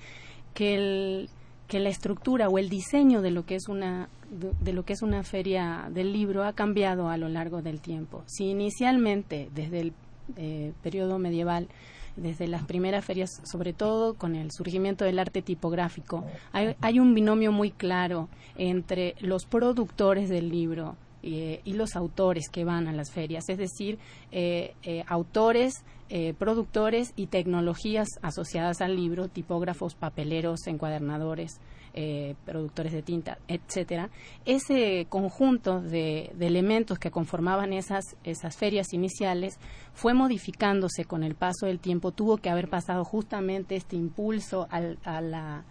[0.55, 1.29] que el
[1.69, 5.03] que la estructura o el diseño de lo que es una de, lo que es
[5.03, 8.23] una feria del libro ha cambiado a lo largo del tiempo.
[8.27, 9.93] Si inicialmente desde el
[10.37, 11.69] eh, periodo medieval
[12.17, 17.53] desde las primeras ferias, sobre todo con el surgimiento del arte tipográfico, hay, un binomio
[17.53, 23.11] muy claro entre los productores del libro eh, y los autores que van a las
[23.11, 23.99] ferias, es decir,
[24.33, 25.85] eh, eh, autores,
[26.39, 31.59] productores y tecnologías asociadas al libro, tipógrafos, papeleros, encuadernadores,
[31.95, 34.11] eh, productores de tinta, etcétera,
[34.45, 39.59] ese conjunto de, elementos que conformaban esas, esas ferias iniciales
[39.93, 44.99] fue modificándose con el paso del tiempo, tuvo que haber pasado justamente este impulso al,
[45.05, 45.65] a la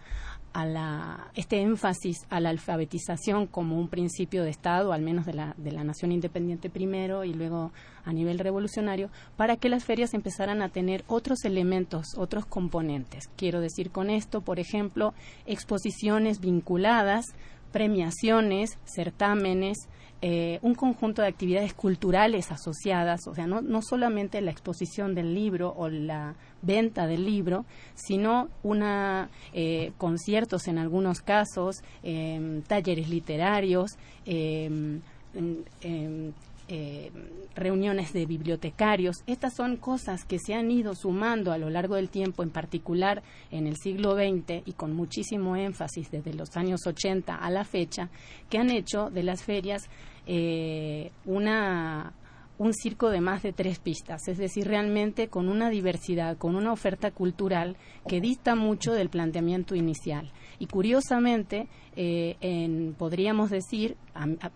[0.54, 5.34] a la, este énfasis a la alfabetización como un principio de Estado, al menos de
[5.34, 7.72] la, de la nación independiente primero y luego
[8.04, 13.28] a nivel revolucionario, para que las ferias empezaran a tener otros elementos, otros componentes.
[13.36, 15.12] Quiero decir con esto, por ejemplo,
[15.44, 17.34] exposiciones vinculadas,
[17.72, 19.88] premiaciones, certámenes,
[20.26, 25.34] eh, un conjunto de actividades culturales asociadas, o sea, no, no solamente la exposición del
[25.34, 33.10] libro o la venta del libro, sino una eh, conciertos en algunos casos, em, talleres
[33.10, 35.02] literarios, em,
[35.34, 36.32] em,
[36.66, 37.10] eh,
[37.54, 39.16] reuniones de bibliotecarios.
[39.26, 43.22] Estas son cosas que se han ido sumando a lo largo del tiempo, en particular
[43.50, 48.08] en el siglo XX y con muchísimo énfasis desde los años 80 a la fecha,
[48.48, 49.90] que han hecho de las ferias
[50.26, 52.12] eh, una
[52.58, 56.72] un circo de más de tres pistas, es decir, realmente con una diversidad, con una
[56.72, 60.30] oferta cultural que dista mucho del planteamiento inicial.
[60.60, 63.96] Y curiosamente, eh, en, podríamos decir,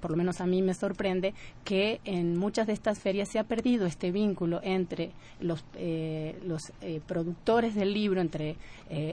[0.00, 3.44] por lo menos a mí me sorprende, que en muchas de estas ferias se ha
[3.44, 6.38] perdido este vínculo entre los, eh,
[6.82, 8.56] eh, productores del libro, entre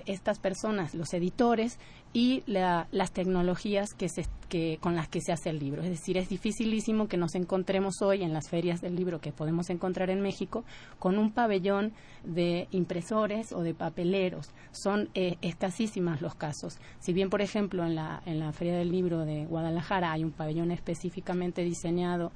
[0.06, 1.80] estas personas, los editores,
[2.16, 5.82] y las tecnologías que se, que, con las que se hace el libro.
[5.82, 9.70] Es decir, es dificilísimo que nos encontremos hoy en las ferias del libro que podemos
[9.70, 10.64] encontrar en México
[11.00, 14.52] con un pabellón de impresores o de papeleros.
[14.72, 16.78] Son escasísimas los casos.
[17.00, 20.32] Si bien, por ejemplo, en la en la Feria del Libro de Guadalajara hay un
[20.32, 22.32] pabellón específicamente diseñado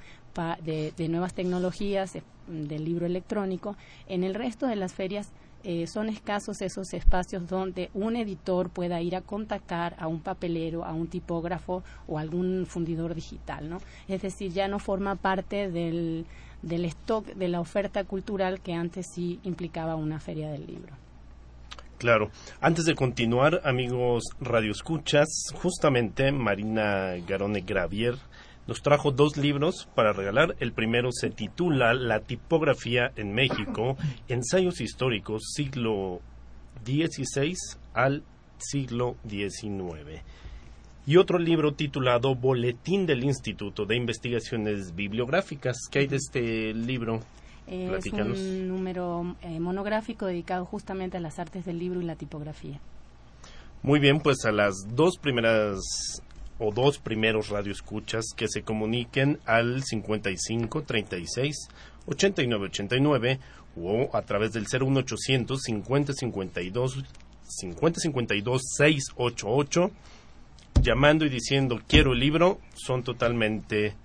[0.62, 3.76] de, nuevas tecnologías eh, del libro electrónico.
[4.08, 5.32] En el resto de las ferias
[5.64, 10.86] eh, son escasos esos espacios donde un editor pueda ir a contactar a un papelero,
[10.86, 13.78] a un tipógrafo o algún fundidor digital, ¿no?
[14.08, 16.26] Es decir, ya no forma parte del,
[16.62, 20.94] del stock de la oferta cultural que antes sí implicaba una feria del libro.
[22.00, 22.32] Claro.
[22.62, 28.16] Antes de continuar, amigos radioescuchas, justamente Marina Garone Gravier
[28.70, 30.56] nos trajo dos libros para regalar.
[30.60, 36.22] El primero se titula La tipografía en México, ensayos históricos siglo
[36.86, 37.56] XVI
[37.96, 38.24] al
[38.60, 40.22] siglo XIX.
[41.08, 45.76] Y otro libro titulado Boletín del Instituto de Investigaciones Bibliográficas.
[45.90, 47.22] ¿Qué hay de este libro?
[47.66, 52.80] Es un número eh, monográfico dedicado justamente a las artes del libro y la tipografía.
[53.82, 55.80] Muy bien, pues a las dos primeras
[56.60, 61.56] o dos primeros radioescuchas que se comuniquen al 55 36
[62.06, 63.40] 89 89
[63.78, 67.04] o a través del 01800 50 52
[67.44, 69.92] 50 52 688
[70.82, 73.96] llamando y diciendo quiero el libro son totalmente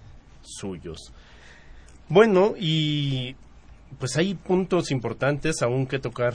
[0.43, 1.13] suyos.
[2.09, 3.35] Bueno, y
[3.99, 6.35] pues hay puntos importantes aún que tocar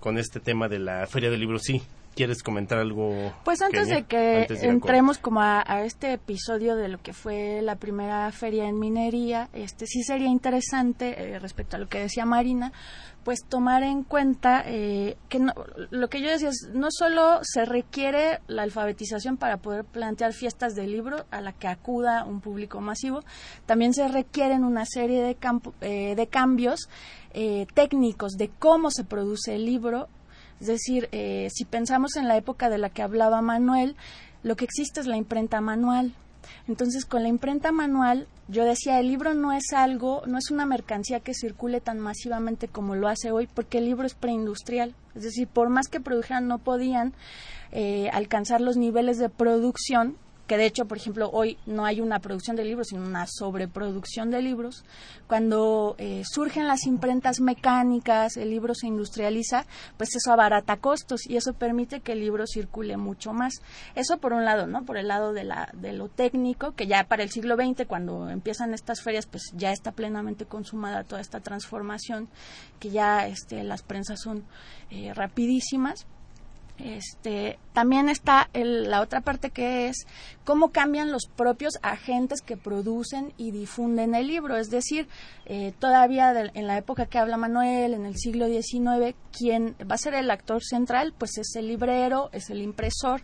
[0.00, 1.58] con este tema de la Feria del Libro.
[1.58, 1.82] Sí,
[2.16, 3.34] ¿Quieres comentar algo?
[3.44, 8.32] Pues antes de que entremos como a, este episodio de lo que fue la primera
[8.32, 12.72] feria en minería, este sí sería interesante eh, respecto a lo que decía Marina,
[13.22, 15.44] pues tomar en cuenta eh, que
[15.90, 20.74] lo que yo decía es no solo se requiere la alfabetización para poder plantear fiestas
[20.74, 23.24] de libro a la que acuda un público masivo,
[23.66, 25.36] también se requieren una serie de,
[25.82, 26.88] eh, de cambios
[27.74, 30.08] técnicos de cómo se produce el libro
[30.60, 33.96] es decir, eh, si pensamos en la época de la que hablaba Manuel,
[34.42, 36.14] lo que existe es la imprenta manual.
[36.68, 40.64] Entonces, con la imprenta manual, yo decía, el libro no es algo, no es una
[40.64, 44.94] mercancía que circule tan masivamente como lo hace hoy, porque el libro es preindustrial.
[45.14, 47.12] Es decir, por más que produjeran, no podían
[47.72, 50.16] eh, alcanzar los niveles de producción
[50.46, 54.30] que de hecho, por ejemplo, hoy no hay una producción de libros, sino una sobreproducción
[54.30, 54.84] de libros.
[55.26, 61.36] Cuando eh, surgen las imprentas mecánicas, el libro se industrializa, pues eso abarata costos y
[61.36, 63.54] eso permite que el libro circule mucho más.
[63.94, 64.84] Eso por un lado, ¿no?
[64.84, 68.30] Por el lado de, la, de lo técnico, que ya para el siglo XX, cuando
[68.30, 72.28] empiezan estas ferias, pues ya está plenamente consumada toda esta transformación,
[72.78, 74.44] que ya este, las prensas son
[74.90, 76.06] eh, rapidísimas
[76.78, 80.06] este, también está la otra parte que es
[80.44, 84.56] cómo cambian los propios agentes que producen y difunden el libro.
[84.56, 85.08] Es decir,
[85.46, 89.98] eh, todavía en la época que habla Manuel, en el siglo XIX, quien va a
[89.98, 93.22] ser el actor central, pues es el librero, es el impresor.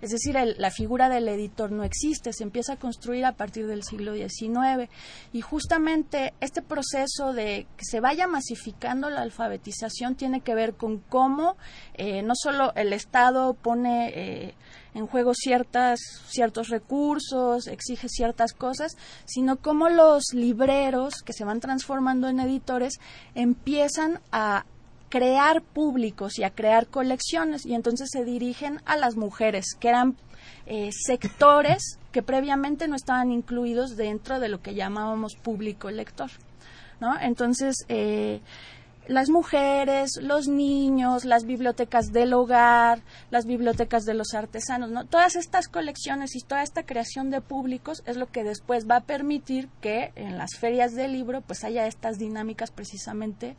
[0.00, 3.82] Es decir, la figura del editor no existe, se empieza a construir a partir del
[3.82, 4.90] siglo XIX.
[5.32, 10.98] Y justamente este proceso de que se vaya masificando la alfabetización tiene que ver con
[10.98, 11.56] cómo
[11.94, 14.54] eh, no solo el Estado pone eh,
[14.94, 18.92] en juego ciertas, ciertos recursos, exige ciertas cosas,
[19.24, 23.00] sino cómo los libreros que se van transformando en editores
[23.34, 24.66] empiezan a
[25.14, 30.16] crear públicos y a crear colecciones y entonces se dirigen a las mujeres, que eran
[30.66, 36.32] eh, sectores que previamente no estaban incluidos dentro de lo que llamábamos público lector.
[37.00, 37.16] ¿no?
[37.20, 38.40] Entonces, eh,
[39.06, 45.04] las mujeres, los niños, las bibliotecas del hogar, las bibliotecas de los artesanos, ¿no?
[45.04, 49.04] Todas estas colecciones y toda esta creación de públicos es lo que después va a
[49.04, 53.56] permitir que en las ferias del libro pues haya estas dinámicas precisamente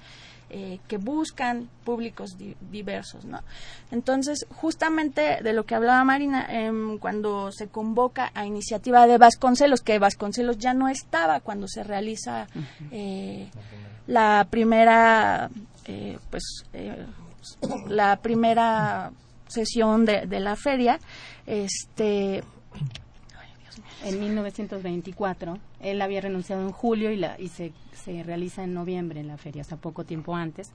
[0.58, 2.38] eh, que buscan públicos
[2.72, 3.42] diversos, ¿no?
[3.92, 9.82] Entonces, justamente de lo que hablaba Marina, em, cuando se convoca a iniciativa de Vasconcelos,
[9.82, 12.48] que Vasconcelos ya no estaba cuando se realiza
[12.90, 13.50] eh,
[14.08, 15.50] la primera,
[15.84, 16.64] eh, pues,
[17.90, 19.12] la primera
[19.50, 21.02] sesión de, de la feria,
[21.46, 22.46] este
[24.04, 25.58] en 1924.
[25.80, 27.74] Él había renunciado en julio y, la, y se,
[28.24, 30.72] realiza en noviembre en la feria, hasta poco tiempo antes.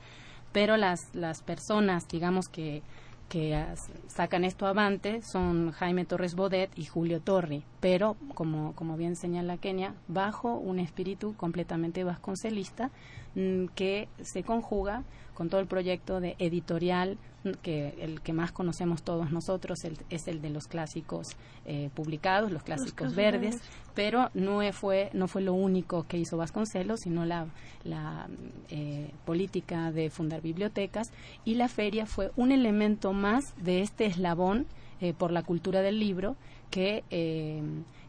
[0.53, 2.83] Pero las, las personas, digamos, que,
[3.31, 3.65] que
[4.09, 9.57] sacan esto avante son Jaime Torres Bodet y Julio Torri, pero como, como bien señala
[9.57, 12.91] Kenia, bajo un espíritu completamente vasconcelista
[13.37, 15.05] mm, que se conjuga
[15.41, 17.17] con todo el proyecto de editorial
[17.63, 19.79] que el que más conocemos todos nosotros
[20.11, 21.29] es el de los clásicos
[21.65, 23.57] eh, publicados, los clásicos verdes,
[23.95, 27.47] pero no fue no fue lo único que hizo Vasconcelos, sino la,
[27.85, 28.29] la
[28.69, 31.11] eh, política de fundar bibliotecas
[31.47, 34.67] y la feria fue un elemento más de este eslabón
[35.01, 36.37] eh, por la cultura del libro
[36.71, 37.03] que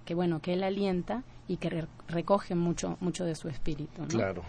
[0.04, 4.06] que bueno que él alienta y que recoge mucho mucho de su espíritu.
[4.10, 4.44] Claro.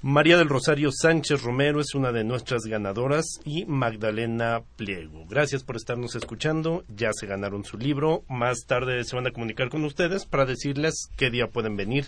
[0.01, 5.25] María del Rosario Sánchez Romero es una de nuestras ganadoras y Magdalena Pliego.
[5.27, 6.85] Gracias por estarnos escuchando.
[6.87, 8.23] Ya se ganaron su libro.
[8.29, 12.05] Más tarde se van a comunicar con ustedes para decirles qué día pueden venir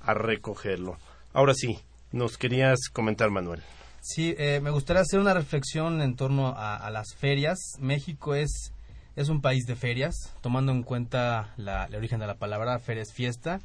[0.00, 0.96] a recogerlo.
[1.34, 1.80] Ahora sí,
[2.12, 3.60] nos querías comentar, Manuel.
[4.04, 7.58] Sí, eh, me gustaría hacer una reflexión en torno a, las ferias.
[7.78, 8.72] México es,
[9.14, 13.04] es un país de ferias, tomando en cuenta la, el origen de la palabra, feria
[13.04, 13.60] es fiesta.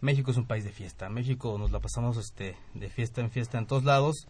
[0.00, 1.10] México es un país de fiesta.
[1.10, 4.26] México nos la pasamos este, de fiesta en fiesta en todos lados.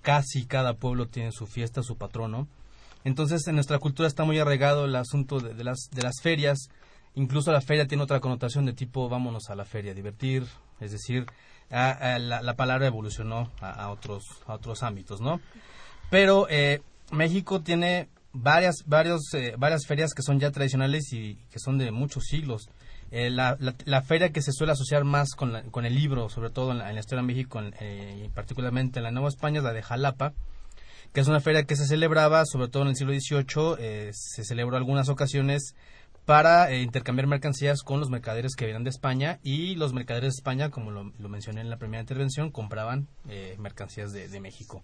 [0.00, 2.48] Casi cada pueblo tiene su fiesta, su patrono.
[3.04, 6.70] Entonces, en nuestra cultura está muy arraigado el asunto de, las, de las ferias.
[7.14, 10.46] Incluso la feria tiene otra connotación de tipo vámonos a la feria, divertir.
[10.80, 11.26] Es decir,
[11.70, 15.40] la, palabra evolucionó a, otros, a otros ámbitos, ¿no?
[16.10, 21.58] Pero eh, México tiene varias, varios, eh, varias ferias que son ya tradicionales y que
[21.58, 22.68] son de muchos siglos.
[23.10, 26.72] Eh, la, la, feria que se suele asociar más con, con el libro, sobre todo
[26.72, 30.32] en la, historia de México, y particularmente en la Nueva España, es la de Jalapa,
[31.12, 34.76] que es una feria que se celebraba, sobre todo en el siglo XVIII, se celebró
[34.76, 35.76] algunas ocasiones
[36.24, 40.38] para eh, intercambiar mercancías con los mercaderes que vienen de España y los mercaderes de
[40.38, 44.82] España, como lo, mencioné en la primera intervención, compraban eh, mercancías de, México.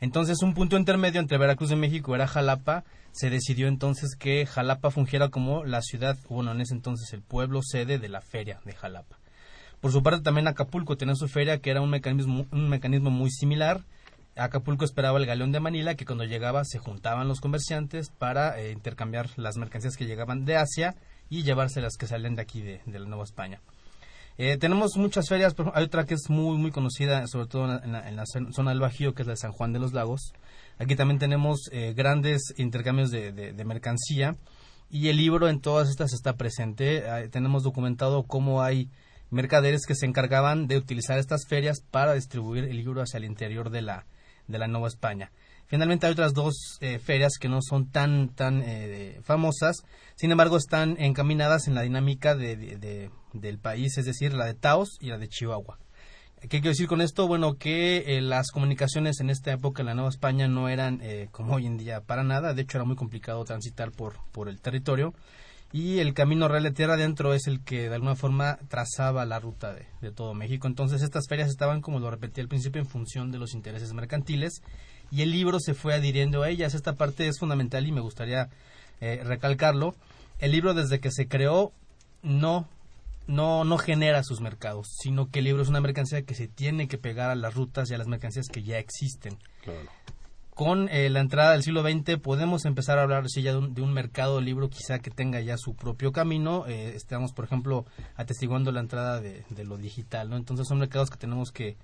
[0.00, 2.84] Entonces, un punto intermedio entre Veracruz y México era Jalapa.
[3.12, 7.60] Se decidió entonces que Jalapa fungiera como la ciudad, bueno, en ese entonces el pueblo
[7.62, 9.18] sede de la feria de Jalapa.
[9.80, 13.30] Por su parte, también Acapulco tenía su feria, que era un mecanismo, un mecanismo muy
[13.30, 13.82] similar
[14.36, 18.72] Acapulco esperaba el galeón de Manila, que cuando llegaba se juntaban los comerciantes para eh,
[18.72, 20.94] intercambiar las mercancías que llegaban de Asia
[21.28, 23.60] y llevarse las que salen de aquí de, la Nueva España.
[24.38, 28.24] Eh, tenemos muchas ferias, hay otra que es muy muy conocida, sobre todo en la,
[28.26, 30.32] zona del Bajío, que es la de San Juan de los Lagos.
[30.78, 34.36] Aquí también tenemos eh, grandes intercambios de, de, mercancía
[34.90, 37.02] y el libro en todas estas está presente.
[37.30, 38.88] tenemos documentado cómo hay
[39.28, 43.70] mercaderes que se encargaban de utilizar estas ferias para distribuir el libro hacia el interior
[43.70, 44.06] de la,
[44.52, 45.32] de la Nueva España.
[45.66, 49.82] Finalmente hay otras dos eh, ferias que no son tan tan eh, famosas,
[50.14, 54.98] sin embargo están encaminadas en la dinámica de, del país, es decir, la de Taos
[55.00, 55.78] y la de Chihuahua.
[56.42, 57.26] ¿Qué quiero decir con esto?
[57.26, 61.00] Bueno, que eh, las comunicaciones en esta época en la Nueva España no eran
[61.30, 64.60] como hoy en día para nada, de hecho era muy complicado transitar por, por el
[64.60, 65.14] territorio
[65.72, 69.40] y el camino real de tierra adentro es el que de alguna forma trazaba la
[69.40, 70.66] ruta de, todo México.
[70.66, 74.62] Entonces estas ferias estaban, como lo repetí al principio, en función de los intereses mercantiles
[75.10, 76.74] y el libro se fue adhiriendo a ellas.
[76.74, 78.50] Esta parte es fundamental y me gustaría
[79.00, 79.94] eh, recalcarlo.
[80.40, 81.72] El libro desde que se creó
[82.22, 82.68] no
[83.28, 86.88] no, no genera sus mercados, sino que el libro es una mercancía que se tiene
[86.88, 89.38] que pegar a las rutas y a las mercancías que ya existen
[90.54, 94.36] con eh, la entrada del siglo XX podemos empezar a hablar ya de un, mercado
[94.36, 96.66] de libro quizá que tenga ya su propio camino.
[96.66, 97.86] Eh, estamos, por ejemplo,
[98.16, 100.36] atestiguando la entrada de, lo digital, ¿no?
[100.36, 101.76] Entonces son mercados que tenemos que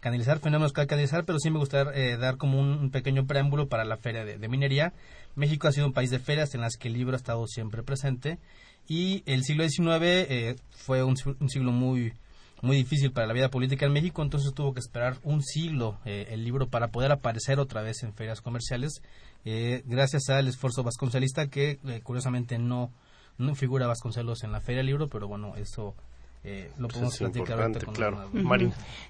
[0.00, 3.26] canalizar, fenómenos que hay que canalizar, pero sí me gustaría eh, dar como un, pequeño
[3.26, 4.92] preámbulo para la feria de, minería.
[5.36, 7.84] México ha sido un país de ferias en las que el libro ha estado siempre
[7.84, 8.38] presente
[8.88, 12.12] y el siglo XIX fue un siglo muy
[12.62, 16.28] muy difícil para la vida política en México, entonces tuvo que esperar un siglo eh,
[16.30, 19.02] el libro para poder aparecer otra vez en ferias comerciales,
[19.44, 22.90] eh, gracias al esfuerzo vasconcelista que eh, curiosamente no,
[23.38, 25.94] no figura Vasconcelos en la Feria del Libro, pero bueno, eso
[26.44, 28.30] eh, lo podemos platicar con claro.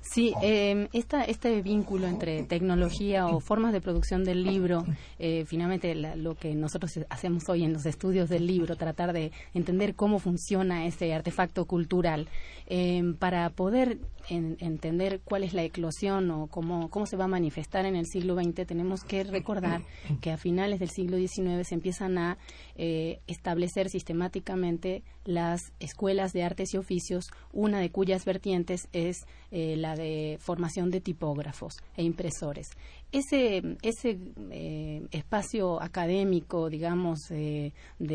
[0.00, 4.84] Sí, eh, este vínculo entre tecnología o formas de producción del libro,
[5.18, 9.94] eh, finalmente lo que nosotros hacemos hoy en los estudios del libro, tratar de entender
[9.94, 12.28] cómo funciona ese artefacto cultural,
[12.68, 13.98] eh, para poder
[14.28, 18.34] entender cuál es la eclosión o cómo, cómo se va a manifestar en el siglo
[18.34, 19.82] XX, tenemos que recordar
[20.20, 22.38] que a finales del siglo XIX se empiezan a
[22.76, 29.96] establecer sistemáticamente las escuelas de artes y oficios una de cuyas vertientes es eh, la
[29.96, 32.70] de formación de tipógrafos e impresores.
[33.12, 34.18] Ese, ese
[34.50, 37.72] eh, espacio académico, digamos, de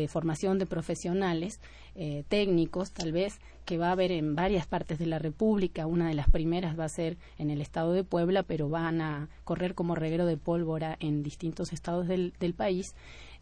[0.08, 1.60] formación de profesionales,
[1.94, 5.86] eh, técnicos, tal vez, que va a haber en varias partes de la República.
[5.86, 9.28] Una de las primeras va a ser en el estado de Puebla, pero van a
[9.44, 12.94] correr como reguero de pólvora en distintos estados del, del país.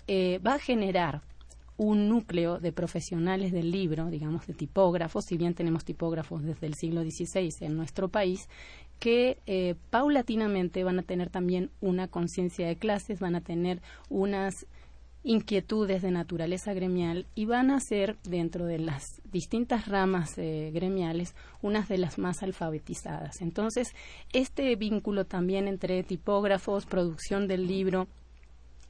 [0.08, 1.22] va a generar
[1.80, 6.74] un núcleo de profesionales del libro, digamos, de tipógrafos, si bien tenemos tipógrafos desde el
[6.74, 8.50] siglo XVI en nuestro país,
[9.00, 13.80] que eh, paulatinamente van a tener también una conciencia de clases, van a tener
[14.10, 14.66] unas
[15.22, 21.34] inquietudes de naturaleza gremial y van a ser, dentro de las distintas ramas eh, gremiales,
[21.62, 23.40] unas de las más alfabetizadas.
[23.40, 23.94] Entonces,
[24.32, 28.06] este vínculo también entre tipógrafos, producción del libro,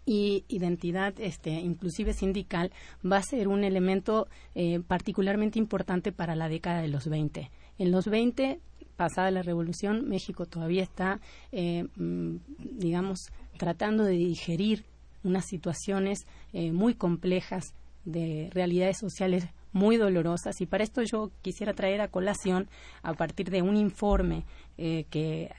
[0.07, 2.73] y identidad este, inclusive sindical
[3.05, 7.51] va a ser un elemento eh, particularmente importante para la década de los 20.
[7.79, 8.61] En los 20,
[9.01, 11.21] pasada la revolución, México todavía está,
[11.53, 12.37] eh, mm,
[12.79, 14.85] digamos, tratando de digerir
[15.25, 17.73] unas situaciones eh, muy complejas
[18.05, 20.61] de realidades sociales muy dolorosas.
[20.61, 22.69] Y para esto yo quisiera traer a colación
[23.03, 24.45] a partir de un informe
[24.77, 25.51] que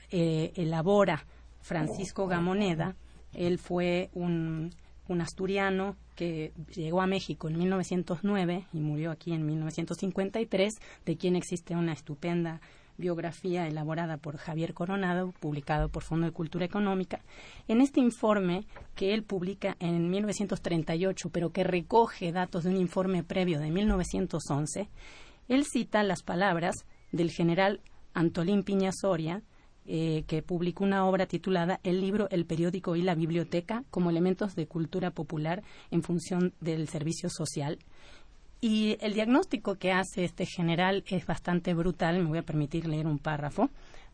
[0.56, 1.24] elabora
[1.62, 2.94] Francisco Gamoneda.
[3.32, 4.70] Él fue un,
[5.20, 10.74] asturiano que llegó a México en 1909 y murió aquí en 1953,
[11.04, 12.62] de quien existe una estupenda
[12.96, 17.20] biografía elaborada por Javier Coronado, publicado por Fondo de Cultura Económica.
[17.68, 23.22] En este informe que él publica en 1938, pero que recoge datos de un informe
[23.22, 24.88] previo de 1911,
[25.48, 27.80] él cita las palabras del general
[28.14, 29.42] Antolín Piña Soria,
[29.84, 34.54] eh, que publicó una obra titulada El libro, el periódico y la biblioteca como elementos
[34.54, 37.78] de cultura popular en función del servicio social.
[38.64, 43.08] Y el diagnóstico que hace este general es bastante brutal, me voy a permitir leer
[43.08, 43.70] un párrafo,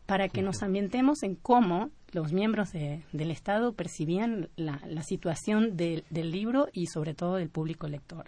[0.07, 6.67] para que nos ambientemos en cómo los miembros del Estado percibían la, situación del libro
[6.73, 8.25] y sobre todo del público lector.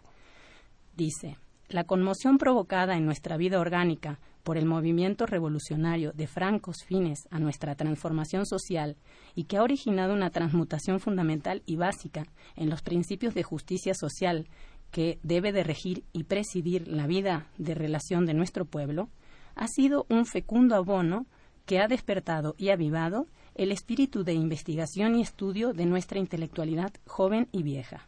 [0.95, 1.37] Dice,
[1.69, 7.39] la conmoción provocada en nuestra vida orgánica por el movimiento revolucionario de francos fines a
[7.39, 8.95] nuestra transformación social
[9.33, 14.47] y que ha originado una transmutación fundamental y básica en los principios de justicia social
[14.91, 19.09] que debe de regir y presidir la vida de relación de nuestro pueblo,
[19.55, 21.25] ha sido un fecundo abono
[21.65, 27.47] que ha despertado y avivado el espíritu de investigación y estudio de nuestra intelectualidad joven
[27.51, 28.07] y vieja.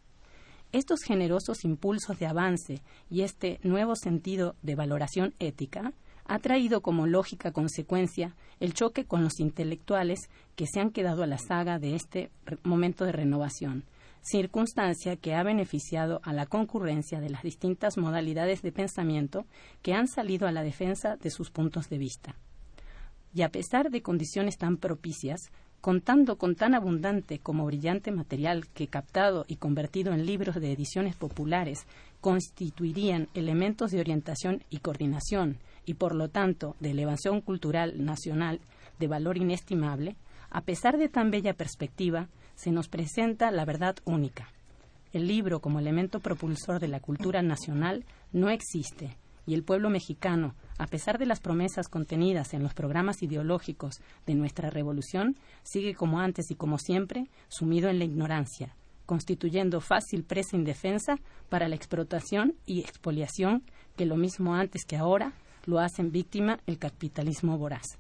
[0.72, 5.94] Estos generosos impulsos de avance y este nuevo sentido de valoración ética
[6.26, 11.28] ha traído como lógica consecuencia el choque con los intelectuales que se han quedado a
[11.28, 12.32] la saga de este
[12.64, 13.84] momento de renovación,
[14.24, 19.46] circunstancia que ha beneficiado a la concurrencia de las distintas modalidades de pensamiento
[19.82, 22.36] que han salido a la defensa de sus puntos de vista.
[23.36, 25.52] Y a pesar de condiciones tan propicias,
[25.82, 31.16] contando con tan abundante como brillante material que captado y convertido en libros de ediciones
[31.18, 31.86] populares
[32.22, 38.62] constituirían elementos de orientación y coordinación y por lo tanto de elevación cultural nacional
[38.98, 40.16] de valor inestimable,
[40.50, 44.50] a pesar de tan bella perspectiva, se nos presenta la verdad única.
[45.12, 50.56] El libro como elemento propulsor de la cultura nacional no existe y el pueblo mexicano,
[50.78, 56.20] a pesar de las promesas contenidas en los programas ideológicos de nuestra revolución, sigue como
[56.20, 58.76] antes y como siempre sumido en la ignorancia,
[59.06, 63.64] constituyendo fácil presa indefensa para la explotación y expoliación
[63.98, 65.34] que lo mismo antes que ahora
[65.66, 67.98] lo hacen víctima el capitalismo voraz.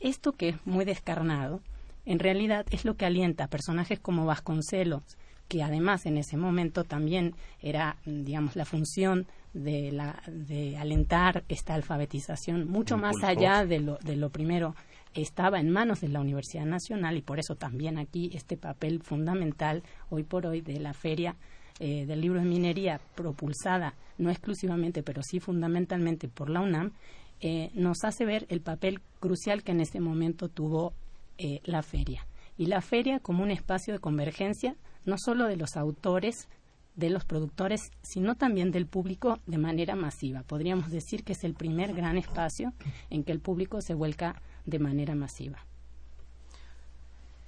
[0.00, 1.60] Esto que es muy descarnado,
[2.04, 5.02] en realidad es lo que alienta a personajes como Vasconcelos,
[5.48, 11.74] que además en ese momento también era, digamos, la función de, la, de alentar esta
[11.74, 14.74] alfabetización mucho más allá de lo, de lo primero.
[15.14, 19.82] Estaba en manos de la Universidad Nacional y por eso también aquí este papel fundamental
[20.08, 21.36] hoy por hoy de la feria
[21.80, 26.92] eh, del libro de minería propulsada no exclusivamente pero sí fundamentalmente por la UNAM
[27.40, 30.92] eh, nos hace ver el papel crucial que en ese momento tuvo
[31.38, 32.26] eh, la feria
[32.56, 36.48] y la feria como un espacio de convergencia no solo de los autores
[36.94, 40.42] de los productores, sino también del público de manera masiva.
[40.42, 42.72] Podríamos decir que es el primer gran espacio
[43.08, 45.66] en que el público se vuelca de manera masiva.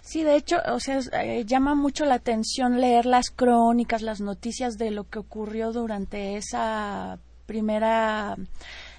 [0.00, 4.76] Sí, de hecho, o sea, eh, llama mucho la atención leer las crónicas, las noticias
[4.76, 8.36] de lo que ocurrió durante esa primera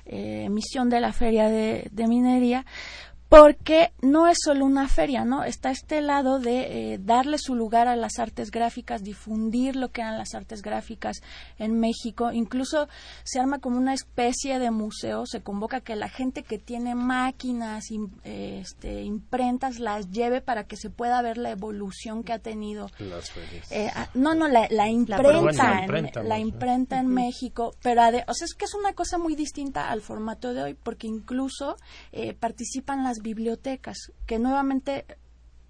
[0.06, 2.66] eh, emisión de la feria de minería,
[3.30, 5.44] porque no es solo una feria, ¿no?
[5.44, 10.02] Está este lado de eh, darle su lugar a las artes gráficas, difundir lo que
[10.02, 11.22] eran las artes gráficas
[11.58, 12.32] en México.
[12.32, 12.88] Incluso
[13.24, 17.86] se arma como una especie de museo, se convoca que la gente que tiene máquinas,
[18.24, 22.90] este, imprentas, las lleve para que se pueda ver la evolución que ha tenido.
[23.00, 23.72] Las ferias.
[23.72, 27.74] Eh, no, no, la, imprenta, en, la imprenta en México.
[27.82, 31.08] Pero, o sea, es que es una cosa muy distinta al formato de hoy, porque
[31.08, 31.76] incluso
[32.12, 35.06] eh, participan las bibliotecas, que nuevamente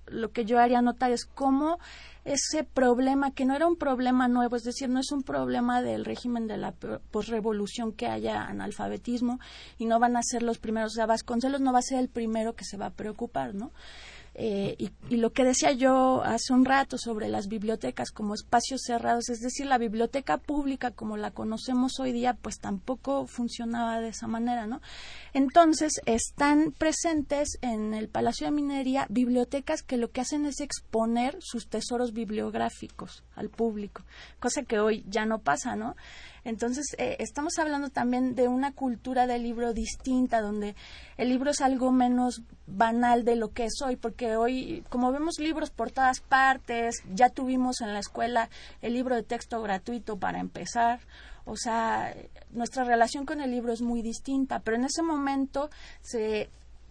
[0.07, 1.79] lo que yo haría notar es cómo
[2.25, 6.03] ese problema, que no era un problema nuevo, es decir, no es un problema del
[6.03, 6.73] régimen de la
[7.11, 9.39] posrevolución que haya analfabetismo
[9.77, 12.09] y no van a ser los primeros, o sea, Vasconcelos no va a ser el
[12.09, 13.71] primero que se va a preocupar, ¿no?
[14.37, 19.29] Eh, y, lo que decía yo hace un rato sobre las bibliotecas como espacios cerrados,
[19.29, 24.27] es decir, la biblioteca pública como la conocemos hoy día, pues tampoco funcionaba de esa
[24.27, 24.81] manera, ¿no?
[25.33, 31.37] Entonces, están presentes en el Palacio de Minería bibliotecas que lo que hacen es exponer
[31.39, 34.03] sus tesoros bibliográficos al público,
[34.41, 35.95] cosa que hoy ya no pasa, ¿no?
[36.45, 40.75] Entonces, eh, estamos hablando también de una cultura del libro distinta, donde
[41.17, 45.39] el libro es algo menos banal de lo que es hoy, porque hoy, como vemos
[45.39, 48.49] libros por todas partes, ya tuvimos en la escuela
[48.83, 50.99] el libro de texto gratuito para empezar,
[51.45, 52.15] o sea,
[52.51, 55.71] nuestra relación con el libro es muy distinta, pero en ese momento
[56.01, 56.49] se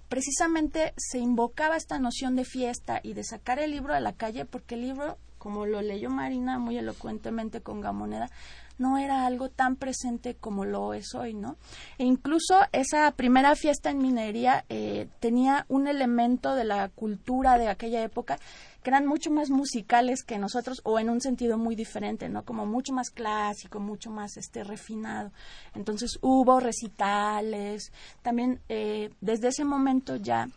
[0.09, 4.45] precisamente se invocaba esta noción de fiesta y de sacar el libro a la calle
[4.45, 8.31] porque el libro, como lo leyó Marina muy elocuentemente con Gamoneda,
[8.79, 11.57] no era algo tan presente como lo es hoy, ¿no?
[11.99, 17.69] E incluso esa primera fiesta en minería eh, tenía un elemento de la cultura de
[17.69, 18.39] aquella época
[18.83, 22.45] que eran mucho más musicales que nosotros o en un sentido muy diferente, ¿no?
[22.45, 25.33] Como mucho más clásico, mucho más este refinado.
[25.75, 30.49] Entonces hubo recitales, también eh, desde ese momento ya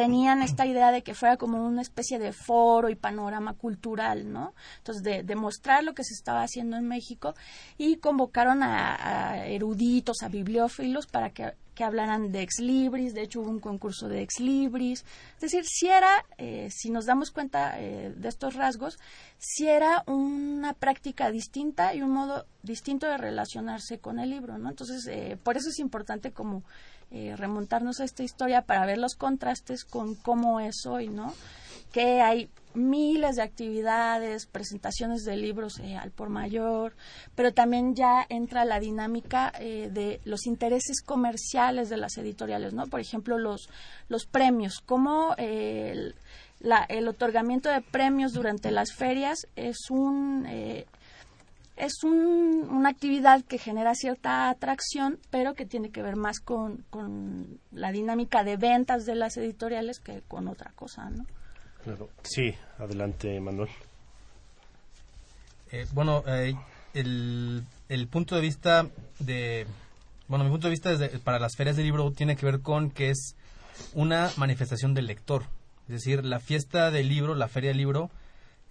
[0.00, 4.54] tenían esta idea de que fuera como una especie de foro y panorama cultural, ¿no?
[4.78, 7.34] Entonces, de, mostrar lo que se estaba haciendo en México
[7.76, 13.42] y convocaron a, eruditos, a bibliófilos para que, que, hablaran de ex libris, de hecho
[13.42, 17.78] hubo un concurso de ex libris, es decir, si era, eh, si nos damos cuenta
[17.78, 18.98] eh, de estos rasgos,
[19.36, 24.70] si era una práctica distinta y un modo distinto de relacionarse con el libro, ¿no?
[24.70, 26.62] Entonces, eh, por eso es importante como
[27.12, 31.34] eh, remontarnos a esta historia para ver los contrastes con cómo es hoy, ¿no?
[31.92, 36.94] Que hay miles de actividades, presentaciones de libros eh, al por mayor,
[37.34, 42.86] pero también ya entra la dinámica eh, de los intereses comerciales de las editoriales, ¿no?
[42.86, 43.68] Por ejemplo, los,
[44.08, 46.14] los premios, como el,
[46.88, 50.46] el otorgamiento de premios durante las ferias es un
[51.80, 56.84] es una actividad que genera cierta atracción, pero que tiene que ver más con,
[57.72, 61.26] la dinámica de ventas de las editoriales que con otra cosa, ¿no?
[61.82, 62.10] Claro.
[62.22, 63.70] Sí, adelante, Manuel.
[65.72, 66.54] Eh, bueno, eh,
[66.92, 68.86] el, el, punto de vista
[69.18, 69.66] de...
[70.28, 70.90] Bueno, mi punto de vista
[71.24, 73.34] para las ferias de libro tiene que ver con que es
[73.94, 75.44] una manifestación del lector.
[75.88, 78.10] Es decir, la fiesta del libro, la feria del libro,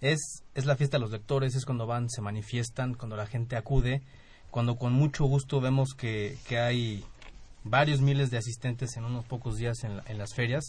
[0.00, 3.56] es, es la fiesta de los lectores, es cuando van, se manifiestan, cuando la gente
[3.56, 4.02] acude,
[4.50, 7.04] cuando con mucho gusto vemos que, que hay
[7.64, 10.64] varios miles de asistentes en unos pocos días en, en las ferias.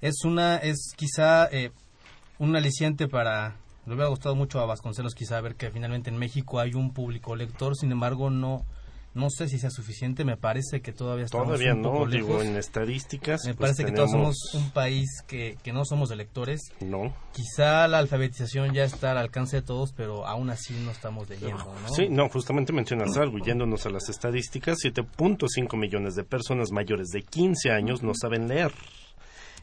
[0.00, 1.72] Es una, es quizá eh,
[2.38, 6.60] un aliciente para, le hubiera gustado mucho a Vasconcelos quizá ver que finalmente en México
[6.60, 8.64] hay un público lector, sin embargo no,
[9.14, 12.42] no sé si sea suficiente, me parece que todavía estamos todavía un poco no, digo,
[12.42, 13.44] en estadísticas.
[13.46, 16.60] Me parece que todos somos un país que, que no somos electores.
[16.80, 17.14] No.
[17.32, 21.64] Quizá la alfabetización ya está al alcance de todos, pero aún así no estamos leyendo,
[21.64, 21.88] ¿no?
[21.94, 27.22] Sí, no, justamente mencionas algo, yéndonos a las estadísticas, 7.5 millones de personas mayores de
[27.22, 28.72] 15 años no saben leer.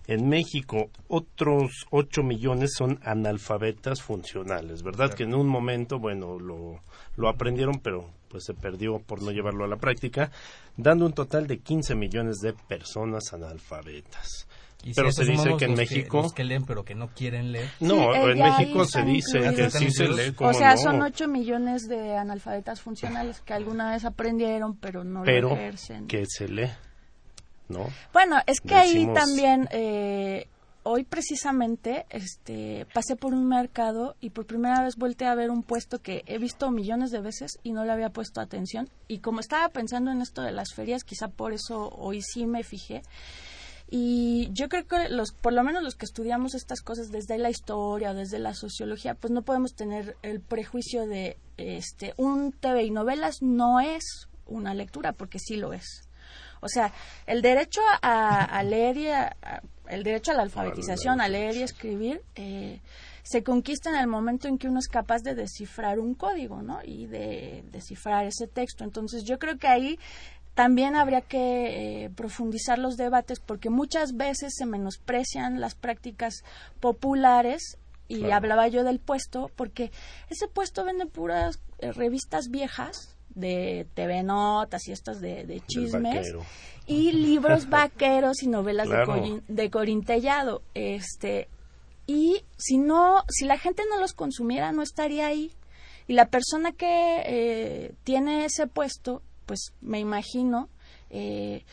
[0.08, 5.14] En México, otros 8 millones son analfabetas funcionales, ¿verdad?
[5.14, 6.82] Que en un momento, bueno, lo,
[7.16, 10.32] lo aprendieron, pero pues se perdió por no llevarlo a la práctica,
[10.78, 14.47] dando un total de 15 millones de personas analfabetas.
[14.95, 16.32] pero se dice que en México...
[16.34, 17.70] Que, leen pero que no quieren leer.
[17.82, 20.34] No, en México se dice que sí se lee.
[20.39, 25.54] O sea, son 8 millones de analfabetas funcionales que alguna vez aprendieron pero no pero
[25.54, 26.08] ejercen.
[26.08, 26.72] que se lee,
[27.72, 27.88] ¿no?
[28.13, 29.67] Bueno, es que ahí también...
[29.72, 30.47] Eh,
[30.84, 35.63] hoy precisamente este, pasé por un mercado y por primera vez volteé a ver un
[35.63, 38.89] puesto que he visto millones de veces y no le había puesto atención.
[39.07, 42.63] Y como estaba pensando en esto de las ferias, quizá por eso hoy sí me
[42.63, 43.03] fijé.
[43.93, 47.49] Y yo creo que los, por lo menos los que estudiamos estas cosas desde la
[47.49, 52.91] historia, desde la sociología, pues no podemos tener el prejuicio de este un TV y
[52.91, 56.07] novelas no es una lectura, porque sí lo es.
[56.62, 56.93] O sea,
[57.26, 59.07] el derecho a, leer y
[59.88, 62.80] el derecho a la alfabetización, a leer y escribir, eh,
[63.24, 66.80] se conquista en el momento en que uno es capaz de descifrar un código, ¿no?
[66.84, 68.84] Y de descifrar ese texto.
[68.84, 69.99] Entonces, yo creo que ahí
[70.53, 76.43] también habría que eh, profundizar los debates porque muchas veces se menosprecian las prácticas
[76.80, 79.91] populares y hablaba yo del puesto porque
[80.30, 86.34] ese puesto vende puras eh, revistas viejas de TV Notas y estas de, chismes
[86.88, 91.47] y libros vaqueros y novelas de, de corintellado este
[92.07, 95.51] y si no si la gente no los consumiera no estaría ahí
[96.07, 99.21] y la persona que eh, tiene ese puesto
[99.51, 100.69] pues me imagino,
[101.09, 101.65] eh,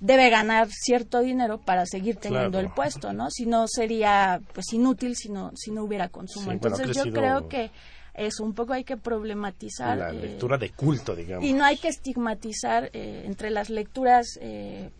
[0.00, 3.30] debe ganar cierto dinero para seguir teniendo el puesto, ¿no?
[3.30, 6.52] Si no sería pues inútil si no, si no hubiera consumo.
[6.52, 7.70] Entonces yo creo que
[8.16, 9.96] eso un poco hay que problematizar.
[9.98, 11.44] La eh, lectura de culto, digamos.
[11.44, 14.38] Y no hay que estigmatizar eh, entre las lecturas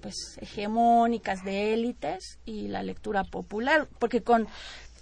[0.00, 4.46] pues hegemónicas de élites y la lectura popular, porque con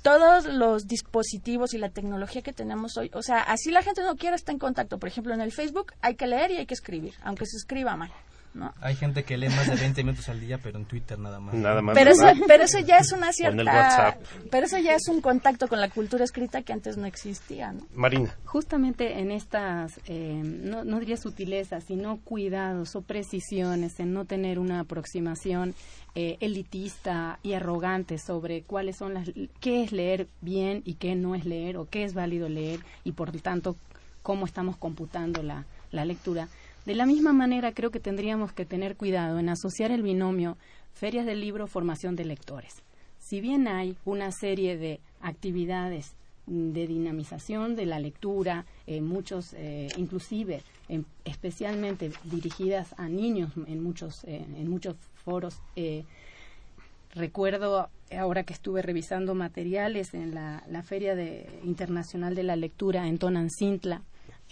[0.02, 4.16] todos los dispositivos y la tecnología que tenemos hoy, o sea, así la gente no
[4.16, 4.98] quiere estar en contacto.
[4.98, 7.96] Por ejemplo, en el Facebook hay que leer y hay que escribir, aunque se escriba
[7.96, 8.12] mal.
[8.54, 8.72] ¿No?
[8.80, 11.54] Hay gente que lee más de 20 minutos al día, pero en Twitter nada más.
[11.54, 11.94] Nada más.
[11.94, 14.16] Pero eso, pero eso ya es una cierta.
[14.48, 17.84] Pero eso ya es un contacto con la cultura escrita que antes no existía, ¿no?
[17.94, 18.36] Marina.
[18.44, 24.60] Justamente en estas, eh, no, no diría sutilezas, sino cuidados o precisiones en no tener
[24.60, 25.74] una aproximación
[26.14, 29.28] eh, elitista y arrogante sobre cuáles son las
[29.58, 33.12] qué es leer bien y qué no es leer o qué es válido leer y
[33.12, 33.76] por lo tanto
[34.22, 36.48] cómo estamos computando la, la lectura.
[36.86, 40.56] De la misma manera creo que tendríamos que tener cuidado en asociar el binomio
[40.92, 42.82] ferias del libro formación de lectores.
[43.18, 46.14] Si bien hay una serie de actividades
[46.46, 50.62] de dinamización de la lectura, eh, muchos, eh, inclusive,
[51.24, 55.60] especialmente dirigidas a niños en muchos, en muchos foros.
[55.76, 56.04] Eh,
[57.14, 61.16] recuerdo ahora que estuve revisando materiales en la, Feria
[61.64, 64.02] Internacional de la Lectura en Tonancintla,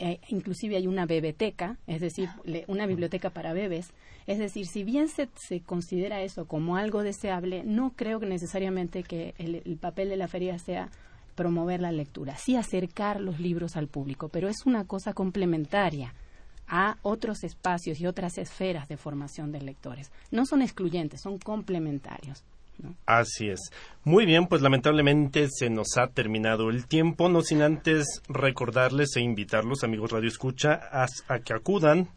[0.05, 2.29] eh, inclusive hay una bebeteca, es decir,
[2.67, 3.93] una biblioteca para bebés.
[4.27, 9.05] Es decir, si bien se, se, considera eso como algo deseable, no creo que necesariamente
[9.05, 10.91] que el, papel de la feria sea
[11.37, 16.15] promover la lectura, sí acercar los libros al público, pero es una cosa complementaria
[16.67, 20.11] a otros espacios y otras esferas de formación de lectores.
[20.33, 22.43] No son excluyentes, son complementarios.
[23.07, 23.61] Así es.
[24.05, 29.21] Muy bien, pues lamentablemente se nos ha terminado el tiempo, no sin antes recordarles e
[29.21, 32.09] invitarlos, amigos Radio Escucha, a, que acudan.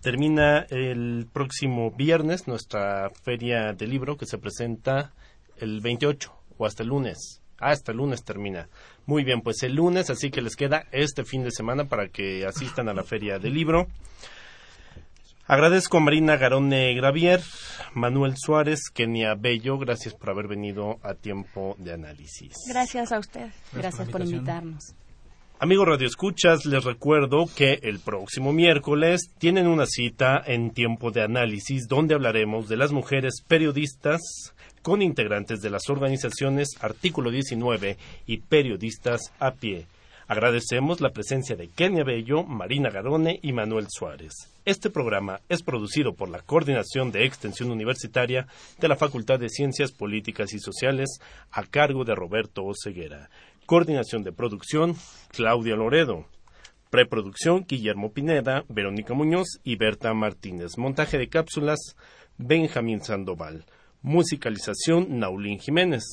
[0.00, 5.12] Termina el próximo viernes nuestra feria de libro que se presenta
[5.58, 7.40] el 28 o hasta el lunes.
[7.58, 8.68] Hasta el lunes termina.
[9.06, 12.44] Muy bien, pues el lunes, así que les queda este fin de semana para que
[12.46, 13.86] asistan a la Feria del Libro.
[15.46, 17.42] Agradezco a Marina Garone Gravier,
[17.92, 22.54] Manuel Suárez, Kenia Bello, gracias por haber venido a tiempo de análisis.
[22.66, 24.94] Gracias a usted, gracias, por, invitarnos.
[25.58, 31.20] Amigos Radio Escuchas, les recuerdo que el próximo miércoles tienen una cita en tiempo de
[31.20, 34.22] análisis donde hablaremos de las mujeres periodistas
[34.80, 39.84] con integrantes de las organizaciones Artículo 19 y periodistas a pie.
[40.26, 44.53] Agradecemos la presencia de Kenia Bello, Marina Garone y Manuel Suárez.
[44.66, 48.46] Este programa es producido por la Coordinación de Extensión Universitaria
[48.80, 51.20] de la Facultad de Ciencias Políticas y Sociales
[51.52, 53.28] a cargo de Roberto Oceguera.
[53.66, 54.96] Coordinación de producción,
[55.28, 56.24] Claudia Loredo.
[56.88, 60.78] Preproducción, Guillermo Pineda, Verónica Muñoz y Berta Martínez.
[60.78, 61.94] Montaje de cápsulas,
[62.38, 63.66] Benjamín Sandoval.
[64.00, 66.04] Musicalización, Naulín Jiménez.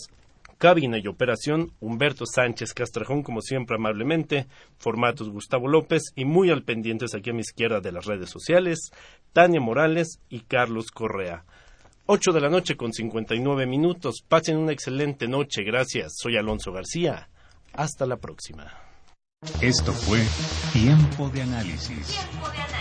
[0.62, 4.46] Cabina y operación, Humberto Sánchez Castrajón, como siempre amablemente.
[4.78, 6.14] Formatos, Gustavo López.
[6.16, 8.92] Y muy al pendientes aquí a mi izquierda de las redes sociales,
[9.34, 11.46] Tania Morales y Carlos Correa.
[12.06, 14.22] Ocho de la noche con 59 minutos.
[14.22, 15.64] Pasen una excelente noche.
[15.64, 16.14] Gracias.
[16.16, 17.28] Soy Alonso García.
[17.74, 18.72] Hasta la próxima.
[19.62, 20.20] Esto fue
[20.74, 22.08] Tiempo de Análisis.
[22.08, 22.81] Tiempo de Análisis